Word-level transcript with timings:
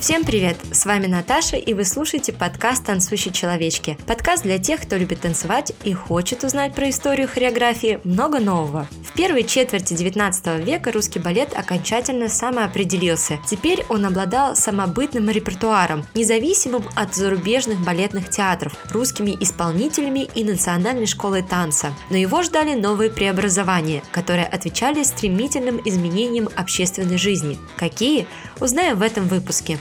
Всем 0.00 0.24
привет! 0.24 0.56
С 0.72 0.86
вами 0.86 1.06
Наташа, 1.06 1.58
и 1.58 1.74
вы 1.74 1.84
слушаете 1.84 2.32
подкаст 2.32 2.86
«Танцующие 2.86 3.34
человечки». 3.34 3.98
Подкаст 4.06 4.44
для 4.44 4.58
тех, 4.58 4.80
кто 4.80 4.96
любит 4.96 5.20
танцевать 5.20 5.74
и 5.84 5.92
хочет 5.92 6.42
узнать 6.42 6.74
про 6.74 6.88
историю 6.88 7.28
хореографии 7.28 8.00
много 8.04 8.40
нового. 8.40 8.88
В 9.04 9.12
первой 9.12 9.44
четверти 9.44 9.92
19 9.92 10.64
века 10.64 10.90
русский 10.90 11.18
балет 11.18 11.52
окончательно 11.54 12.30
самоопределился. 12.30 13.38
Теперь 13.46 13.84
он 13.90 14.06
обладал 14.06 14.56
самобытным 14.56 15.28
репертуаром, 15.28 16.06
независимым 16.14 16.82
от 16.96 17.14
зарубежных 17.14 17.78
балетных 17.84 18.30
театров, 18.30 18.74
русскими 18.90 19.36
исполнителями 19.38 20.30
и 20.34 20.44
национальной 20.44 21.06
школой 21.06 21.42
танца. 21.42 21.92
Но 22.08 22.16
его 22.16 22.42
ждали 22.42 22.74
новые 22.74 23.10
преобразования, 23.10 24.02
которые 24.12 24.46
отвечали 24.46 25.02
стремительным 25.02 25.78
изменениям 25.84 26.48
общественной 26.56 27.18
жизни. 27.18 27.58
Какие? 27.76 28.26
Узнаем 28.60 28.96
в 28.96 29.02
этом 29.02 29.28
выпуске. 29.28 29.78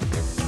Thank 0.00 0.14
you. 0.14 0.39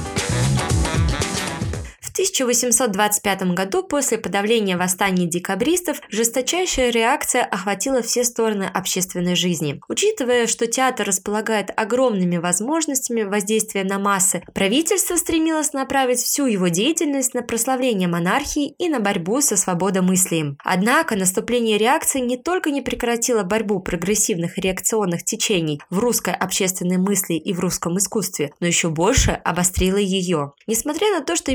1825 2.23 3.53
году, 3.53 3.83
после 3.83 4.17
подавления 4.17 4.77
восстания 4.77 5.25
декабристов, 5.25 6.01
жесточайшая 6.09 6.89
реакция 6.89 7.43
охватила 7.43 8.01
все 8.01 8.23
стороны 8.23 8.63
общественной 8.63 9.35
жизни. 9.35 9.81
Учитывая, 9.89 10.47
что 10.47 10.67
театр 10.67 11.07
располагает 11.07 11.69
огромными 11.75 12.37
возможностями 12.37 13.23
воздействия 13.23 13.83
на 13.83 13.99
массы, 13.99 14.43
правительство 14.53 15.15
стремилось 15.15 15.73
направить 15.73 16.19
всю 16.19 16.45
его 16.45 16.69
деятельность 16.69 17.33
на 17.33 17.41
прославление 17.41 18.07
монархии 18.07 18.69
и 18.77 18.87
на 18.87 18.99
борьбу 18.99 19.41
со 19.41 19.57
свободомыслием. 19.57 20.57
Однако 20.63 21.15
наступление 21.15 21.77
реакции 21.77 22.19
не 22.19 22.37
только 22.37 22.71
не 22.71 22.81
прекратило 22.81 23.43
борьбу 23.43 23.79
прогрессивных 23.79 24.57
реакционных 24.57 25.23
течений 25.23 25.81
в 25.89 25.99
русской 25.99 26.33
общественной 26.33 26.97
мысли 26.97 27.33
и 27.33 27.53
в 27.53 27.59
русском 27.59 27.97
искусстве, 27.97 28.53
но 28.59 28.67
еще 28.67 28.89
больше 28.89 29.31
обострило 29.31 29.97
ее. 29.97 30.53
Несмотря 30.67 31.11
на 31.11 31.21
то, 31.21 31.35
что 31.35 31.53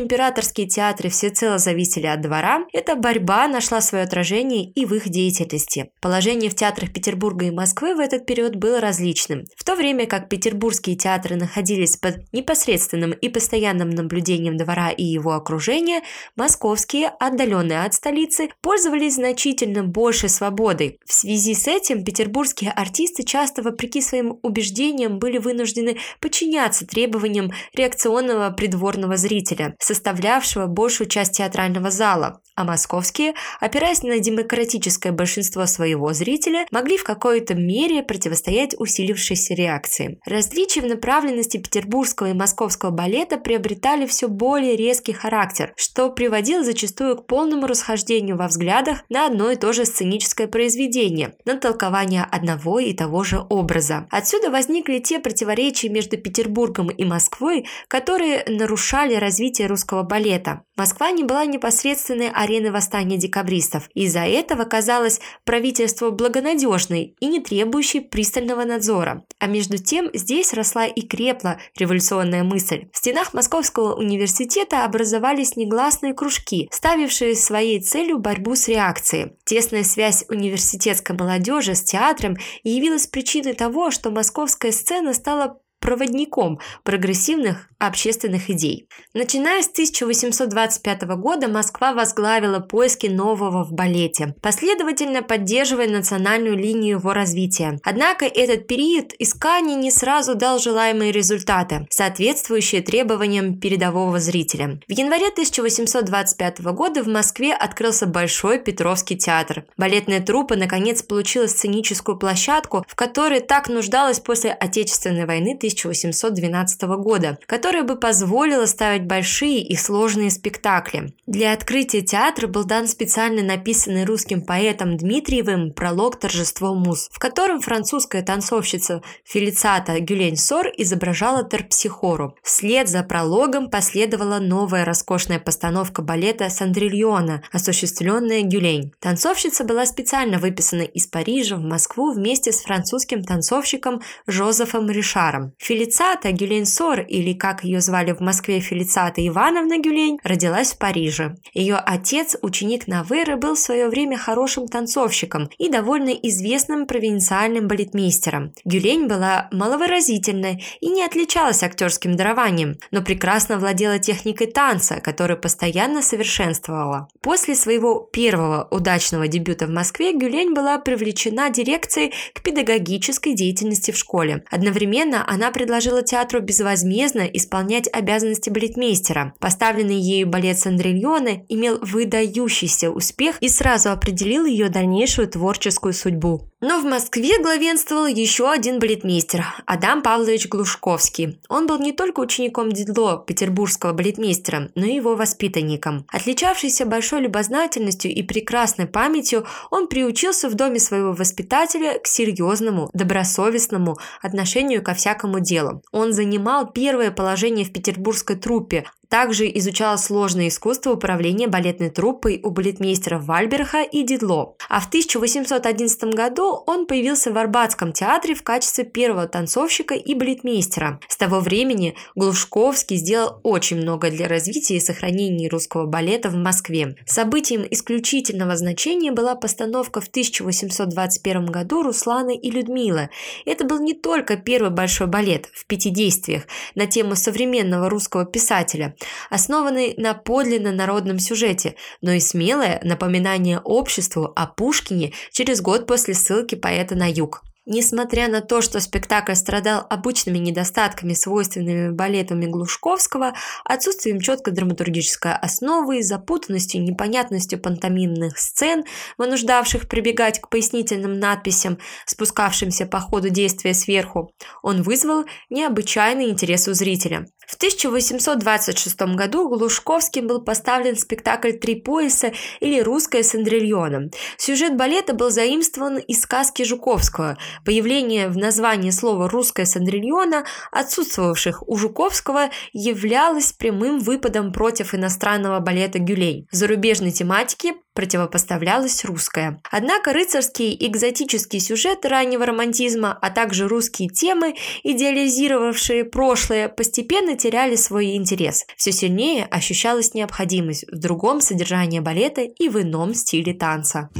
императорские 0.59 0.67
театры 0.67 1.09
всецело 1.09 1.59
зависели 1.59 2.07
от 2.07 2.21
двора, 2.21 2.65
эта 2.73 2.97
борьба 2.97 3.49
нашла 3.49 3.81
свое 3.81 4.05
отражение 4.05 4.65
и 4.65 4.85
в 4.85 4.95
их 4.95 5.09
деятельности. 5.09 5.91
Положение 6.01 6.51
в 6.51 6.55
театрах 6.55 6.93
Петербурга 6.93 7.47
и 7.47 7.51
Москвы 7.51 7.95
в 7.95 8.01
этот 8.01 8.27
период 8.27 8.57
было 8.57 8.81
различным. 8.81 9.45
В 9.57 9.65
то 9.65 9.77
время 9.77 10.07
как 10.07 10.29
петербургские 10.29 10.97
театры 10.97 11.37
находились 11.37 11.97
под 11.97 12.33
непосредственным 12.33 13.13
и 13.13 13.29
постоянным 13.29 13.91
наблюдением 13.91 14.57
двора 14.57 14.91
и 14.91 15.05
его 15.05 15.33
окружения, 15.33 16.03
московские, 16.37 17.09
отдаленные 17.21 17.85
от 17.85 17.95
столицы, 17.95 18.49
пользовались 18.61 19.15
значительно 19.15 19.85
большей 19.85 20.29
свободой. 20.29 20.99
В 21.07 21.13
связи 21.13 21.55
с 21.55 21.69
этим 21.69 22.05
петербургские 22.05 22.73
артисты 22.73 23.23
часто, 23.23 23.63
вопреки 23.63 24.01
своим 24.01 24.39
убеждениям, 24.43 25.19
были 25.19 25.39
вынуждены 25.39 25.99
подчиняться 26.21 26.87
требованиям 26.87 27.51
реакционного 27.75 28.51
придворного 28.51 29.17
зрителя, 29.17 29.75
составлявшего 29.79 30.48
занимавшего 30.49 30.67
большую 30.67 31.09
часть 31.09 31.37
театрального 31.37 31.91
зала, 31.91 32.41
а 32.59 32.65
московские, 32.65 33.35
опираясь 33.61 34.03
на 34.03 34.19
демократическое 34.19 35.13
большинство 35.13 35.65
своего 35.67 36.13
зрителя, 36.13 36.67
могли 36.73 36.97
в 36.97 37.05
какой-то 37.05 37.55
мере 37.55 38.03
противостоять 38.03 38.75
усилившейся 38.77 39.55
реакции. 39.55 40.19
Различия 40.27 40.81
в 40.81 40.87
направленности 40.87 41.59
петербургского 41.59 42.31
и 42.31 42.33
московского 42.33 42.91
балета 42.91 43.39
приобретали 43.39 44.07
все 44.07 44.27
более 44.27 44.75
резкий 44.75 45.13
характер, 45.13 45.73
что 45.77 46.11
приводило 46.11 46.65
зачастую 46.65 47.17
к 47.19 47.27
полному 47.29 47.69
расхождению 47.69 48.37
во 48.37 48.49
взглядах 48.49 49.05
на 49.09 49.27
одно 49.27 49.53
и 49.53 49.57
то 49.57 49.73
же 49.73 49.85
сценическое 49.85 50.49
произведение, 50.49 51.35
на 51.45 51.55
толкование 51.55 52.27
одного 52.29 52.81
и 52.81 52.93
того 52.93 53.23
же 53.23 53.41
образа. 53.49 54.09
Отсюда 54.11 54.51
возникли 54.51 54.99
те 54.99 55.21
противоречия 55.21 55.91
между 55.91 56.17
Петербургом 56.17 56.89
и 56.89 57.05
Москвой, 57.05 57.67
которые 57.87 58.43
нарушали 58.49 59.15
развитие 59.15 59.69
русского 59.69 60.03
балета. 60.03 60.63
Москва 60.77 61.13
не 61.13 61.23
была 61.23 61.45
непосредственной 61.45 62.31
ареной 62.49 62.71
восстания 62.71 63.17
декабристов. 63.19 63.89
Из-за 63.95 64.21
этого 64.21 64.65
казалось 64.65 65.21
правительство 65.45 66.11
благонадежной 66.11 67.15
и 67.21 67.27
не 67.27 67.41
требующей 67.41 68.01
пристального 68.01 68.65
надзора. 68.65 69.25
А 69.39 69.47
между 69.47 69.79
тем 69.79 70.11
здесь 70.15 70.53
росла 70.53 70.87
и 70.87 71.03
крепла 71.03 71.59
революционная 71.77 72.43
мысль. 72.43 72.89
В 72.93 72.99
стенах 72.99 73.35
Московского 73.35 73.95
университета 73.95 74.85
образовались 74.85 75.57
негласные 75.57 76.15
кружки, 76.15 76.69
ставившие 76.73 77.37
своей 77.37 77.81
целью 77.81 78.19
борьбу 78.19 78.55
с 78.57 78.69
реакцией. 78.69 79.33
Тесная 79.45 79.85
связь 79.85 80.25
университетской 80.29 81.17
молодежи 81.17 81.75
с 81.75 81.83
театром 81.83 82.37
явилась 82.65 83.07
причиной 83.07 83.55
того, 83.55 83.91
что 83.91 84.11
московская 84.11 84.73
сцена 84.73 85.13
стала 85.13 85.61
проводником 85.81 86.61
прогрессивных 86.83 87.69
общественных 87.79 88.51
идей. 88.51 88.89
Начиная 89.15 89.63
с 89.63 89.69
1825 89.69 91.03
года 91.17 91.49
Москва 91.49 91.93
возглавила 91.93 92.59
поиски 92.59 93.07
нового 93.07 93.65
в 93.65 93.73
балете, 93.73 94.35
последовательно 94.43 95.23
поддерживая 95.23 95.89
национальную 95.89 96.57
линию 96.57 96.99
его 96.99 97.13
развития. 97.13 97.79
Однако 97.85 98.25
этот 98.25 98.67
период 98.67 99.13
исканий 99.19 99.77
не 99.77 99.91
сразу 99.91 100.35
дал 100.35 100.59
желаемые 100.59 101.13
результаты, 101.13 101.87
соответствующие 101.91 102.83
требованиям 102.83 103.59
передового 103.59 104.19
зрителя. 104.19 104.81
В 104.89 104.93
январе 104.93 105.29
1825 105.29 106.61
года 106.73 107.03
в 107.03 107.09
Москве 107.09 107.55
открылся 107.55 108.07
Большой 108.07 108.59
Петровский 108.59 109.17
театр. 109.17 109.65
Балетная 109.77 110.21
труппа 110.21 110.57
наконец 110.57 111.03
получила 111.03 111.47
сценическую 111.47 112.19
площадку, 112.19 112.85
в 112.89 112.97
которой 112.97 113.41
так 113.41 113.69
нуждалась 113.69 114.21
после 114.21 114.51
Отечественной 114.51 115.27
войны 115.27 115.57
1812 115.69 116.83
года, 116.99 117.39
которая 117.47 117.85
бы 117.85 117.97
позволила 117.97 118.67
ставить 118.67 119.07
большие 119.07 119.63
и 119.63 119.77
сложные 119.77 120.31
спектакли. 120.31 121.13
Для 121.27 121.53
открытия 121.53 122.03
театра 122.03 122.47
был 122.47 122.65
дан 122.65 122.87
специально 122.87 123.43
написанный 123.43 124.05
русским 124.05 124.43
поэтом 124.43 124.97
Дмитриевым 124.97 125.73
пролог 125.73 126.19
«Торжество 126.19 126.75
муз», 126.75 127.09
в 127.13 127.19
котором 127.19 127.61
французская 127.61 128.23
танцовщица 128.23 129.03
Фелицата 129.25 130.01
Гюлень-Сор 130.01 130.69
изображала 130.77 131.45
терпсихору. 131.49 132.35
Вслед 132.43 132.89
за 132.89 133.03
прологом 133.03 133.71
последовала 133.71 134.39
новая 134.39 134.85
роскошная 134.85 135.39
постановка 135.39 136.03
балета 136.03 136.49
«Сандрильона», 136.49 137.43
осуществленная 137.53 138.43
Гюлень. 138.43 138.93
Танцовщица 139.01 139.65
была 139.65 139.87
специально 139.87 140.39
выписана 140.39 140.83
из 140.83 141.07
Парижа 141.07 141.57
в 141.57 141.63
Москву 141.63 142.13
вместе 142.13 142.53
с 142.53 142.63
французским 142.63 143.23
танцовщиком 143.23 144.01
Жозефом 144.27 144.91
Ришаром. 144.91 145.53
Фелицата 145.59 146.31
Гюлень-Сор, 146.31 147.01
или 147.01 147.33
как 147.33 147.65
ее 147.65 147.81
звали 147.81 148.13
в 148.13 148.21
Москве 148.21 148.61
Фелицата 148.61 149.27
Ивановна 149.27 149.79
Гюлень, 149.79 150.19
родилась 150.23 150.73
в 150.73 150.79
Париже. 150.79 151.37
Ее 151.53 151.77
отец, 151.77 152.37
ученик 152.43 152.87
Навера, 152.87 153.37
был 153.37 153.55
в 153.55 153.59
свое 153.59 153.89
время 153.89 154.17
хорошим 154.17 154.69
танцовщиком 154.69 155.51
и 155.59 155.69
довольно 155.69 156.11
известным 156.11 156.87
провинциальным 156.87 157.67
балетмейстером. 157.67 158.53
Гюлень 158.65 159.09
была 159.09 159.49
маловыразительной 159.53 160.65
и 160.81 160.89
не 160.91 161.05
отличалась 161.05 161.63
актерским 161.63 162.17
дарованием, 162.17 162.77
но 162.93 163.03
прекрасно 163.03 163.59
владела 163.59 163.99
техникой 163.99 164.47
танца, 164.47 165.01
которую 165.01 165.41
постоянно 165.41 166.03
совершенствовала. 166.03 167.09
После 167.21 167.57
своего 167.57 167.99
первого 168.13 168.69
удачного 168.71 169.27
дебюта 169.27 169.67
в 169.67 169.71
Москве 169.71 170.13
Гюлень 170.13 170.55
была 170.55 170.79
привлечена 170.79 171.51
дирекцией 171.51 172.15
к 172.33 172.43
педагогической 172.43 173.35
деятельности 173.35 173.91
в 173.91 173.99
школе. 173.99 174.45
Одновременно 174.51 175.25
она 175.29 175.48
предложила 175.51 176.03
театру 176.03 176.41
безвозмездно 176.41 177.23
исполнять 177.23 177.89
обязанности 177.93 178.51
балетмейстера. 178.51 179.35
Поставленный 179.39 179.99
ею 179.99 180.29
балет 180.29 180.59
Сандрильоне 180.59 181.45
имел 181.49 181.79
выдающийся 181.81 182.91
успех 182.91 183.37
и 183.41 183.49
сразу 183.49 183.91
определил 183.91 184.45
ее 184.45 184.69
дальнейшую 184.69 185.29
творческую 185.29 185.93
судьбу. 185.93 186.51
Но 186.61 186.81
в 186.81 186.85
Москве 186.85 187.41
главенствовал 187.41 188.07
еще 188.07 188.51
один 188.51 188.81
балетмейстер– 188.81 189.45
Адам 189.67 190.03
Павлович 190.03 190.49
Глушковский. 190.49 191.41
Он 191.49 191.69
был 191.69 191.79
не 191.79 191.93
только 191.93 192.19
учеником 192.19 192.73
Дидло, 192.73 193.23
петербургского 193.25 193.93
балетмейстера, 193.93 194.69
но 194.75 194.85
и 194.85 194.97
его 194.97 195.15
воспитанником. 195.15 196.05
Отличавшийся 196.09 196.85
большой 196.85 197.21
любознательностью 197.21 198.13
и 198.13 198.25
прекрасной 198.25 198.89
памятью, 198.89 199.47
он 199.71 199.87
приучился 199.87 200.49
в 200.49 200.55
доме 200.55 200.81
своего 200.81 201.13
воспитателя 201.13 202.01
к 202.01 202.09
серьезному, 202.09 202.91
добросовестному 202.93 203.97
отношению 204.21 204.83
ко 204.83 204.95
всякому 204.95 205.39
делу. 205.39 205.83
Он 205.93 206.13
занимал 206.13 206.73
первое 206.73 207.13
положение 207.13 207.67
в 207.67 207.73
петербургской 207.73 208.35
труппе, 208.35 208.85
также 209.09 209.51
изучал 209.59 209.97
сложное 209.99 210.49
искусство 210.49 210.93
управления 210.93 211.49
балетной 211.49 211.91
труппой 211.91 212.41
у 212.43 212.51
балетмейстеров 212.51 213.25
Вальберха 213.25 213.83
и 213.83 214.03
Дидло. 214.03 214.55
А 214.69 214.81
в 214.81 214.89
1811 214.89 216.15
году 216.15 216.63
он 216.67 216.87
появился 216.87 217.33
в 217.33 217.39
Арбатском 217.39 217.93
театре 217.93 218.35
в 218.35 218.43
качестве 218.43 218.85
первого 218.85 219.27
танцовщика 219.27 219.95
и 219.95 220.15
балетмейстера. 220.15 221.01
С 221.09 221.17
того 221.17 221.41
времени 221.41 221.95
Глушковский 222.15 222.97
сделал 222.97 223.41
очень 223.43 223.79
много 223.79 224.11
для 224.11 224.29
развития 224.29 224.77
и 224.77 224.81
сохранения 224.81 225.49
русского 225.49 225.87
балета 225.87 226.29
в 226.29 226.35
Москве. 226.35 226.97
Событием 227.07 227.67
исключительного 227.71 228.57
значения 228.57 229.13
была 229.13 229.35
постановка 229.35 230.01
в 230.01 230.09
1821 230.09 231.47
году 231.47 231.83
Руслана 231.83 232.31
и 232.31 232.51
Людмилы. 232.51 233.09
Это 233.47 233.65
был 233.65 233.81
не 233.81 233.95
только 233.95 234.37
первый 234.37 234.71
большой 234.71 235.07
балет 235.07 235.49
в 235.55 235.67
пяти 235.67 235.91
действиях 235.91 236.43
на 236.75 236.87
тему 236.87 237.17
современного 237.17 237.89
русского 237.89 238.25
писателя, 238.25 238.95
основанный 239.31 239.95
на 239.97 240.15
подлинно 240.15 240.73
народном 240.73 241.19
сюжете, 241.19 241.75
но 242.01 242.13
и 242.13 242.21
смелое 242.21 242.81
напоминание 242.83 243.61
обществу 243.61 244.33
о 244.35 244.47
Пушкине 244.47 245.13
через 245.31 245.61
год 245.61 245.87
после 245.87 246.15
ссылки 246.15 246.55
поэта 246.55 246.95
на 246.95 247.11
юг. 247.11 247.43
Несмотря 247.71 248.29
на 248.29 248.41
то, 248.41 248.63
что 248.63 248.81
спектакль 248.81 249.35
страдал 249.35 249.87
обычными 249.91 250.39
недостатками, 250.39 251.13
свойственными 251.13 251.91
балетами 251.91 252.47
Глушковского, 252.47 253.35
отсутствием 253.63 254.21
четкой 254.21 254.55
драматургической 254.55 255.35
основы, 255.35 256.03
запутанностью 256.03 256.83
непонятностью 256.83 257.61
пантомимных 257.61 258.39
сцен, 258.39 258.85
вынуждавших 259.19 259.87
прибегать 259.87 260.41
к 260.41 260.49
пояснительным 260.49 261.21
надписям, 261.21 261.77
спускавшимся 262.07 262.87
по 262.87 263.01
ходу 263.01 263.29
действия 263.29 263.75
сверху, 263.75 264.33
он 264.63 264.81
вызвал 264.81 265.27
необычайный 265.51 266.31
интерес 266.31 266.69
у 266.69 266.73
зрителя. 266.73 267.27
В 267.49 267.57
1826 267.57 269.01
году 269.15 269.49
Глушковским 269.49 270.27
был 270.27 270.43
поставлен 270.43 270.99
спектакль 270.99 271.53
«Три 271.53 271.77
пояса» 271.77 272.33
или 272.61 272.79
«Русская 272.81 273.23
с 273.23 273.35
Андрильоном». 273.35 274.11
Сюжет 274.37 274.77
балета 274.77 275.15
был 275.15 275.31
заимствован 275.31 275.97
из 275.97 276.21
сказки 276.21 276.63
Жуковского. 276.63 277.39
Появление 277.65 278.29
в 278.29 278.37
названии 278.37 278.91
слова 278.91 279.29
«Русская 279.29 279.67
с 279.67 279.77
Андрильона», 279.77 280.45
отсутствовавших 280.73 281.69
у 281.69 281.77
Жуковского, 281.77 282.51
являлось 282.73 283.53
прямым 283.53 284.01
выпадом 284.01 284.53
против 284.53 284.95
иностранного 284.95 285.61
балета 285.61 285.99
«Гюлей». 285.99 286.47
Зарубежной 286.51 287.11
тематике 287.11 287.75
противопоставлялась 287.99 289.05
русская. 289.05 289.61
Однако 289.73 290.13
рыцарские 290.13 290.87
экзотические 290.87 291.61
сюжеты 291.61 292.09
раннего 292.09 292.47
романтизма, 292.47 293.19
а 293.21 293.31
также 293.31 293.67
русские 293.67 294.09
темы, 294.09 294.55
идеализировавшие 294.85 296.05
прошлое, 296.05 296.69
постепенно 296.69 297.37
теряли 297.37 297.75
свой 297.75 298.15
интерес. 298.15 298.67
Все 298.77 298.93
сильнее 298.93 299.47
ощущалась 299.47 300.15
необходимость 300.15 300.85
в 300.93 300.97
другом 300.97 301.41
содержании 301.41 301.99
балета 301.99 302.43
и 302.43 302.69
в 302.69 302.81
ином 302.81 303.15
стиле 303.15 303.53
танца. 303.53 304.11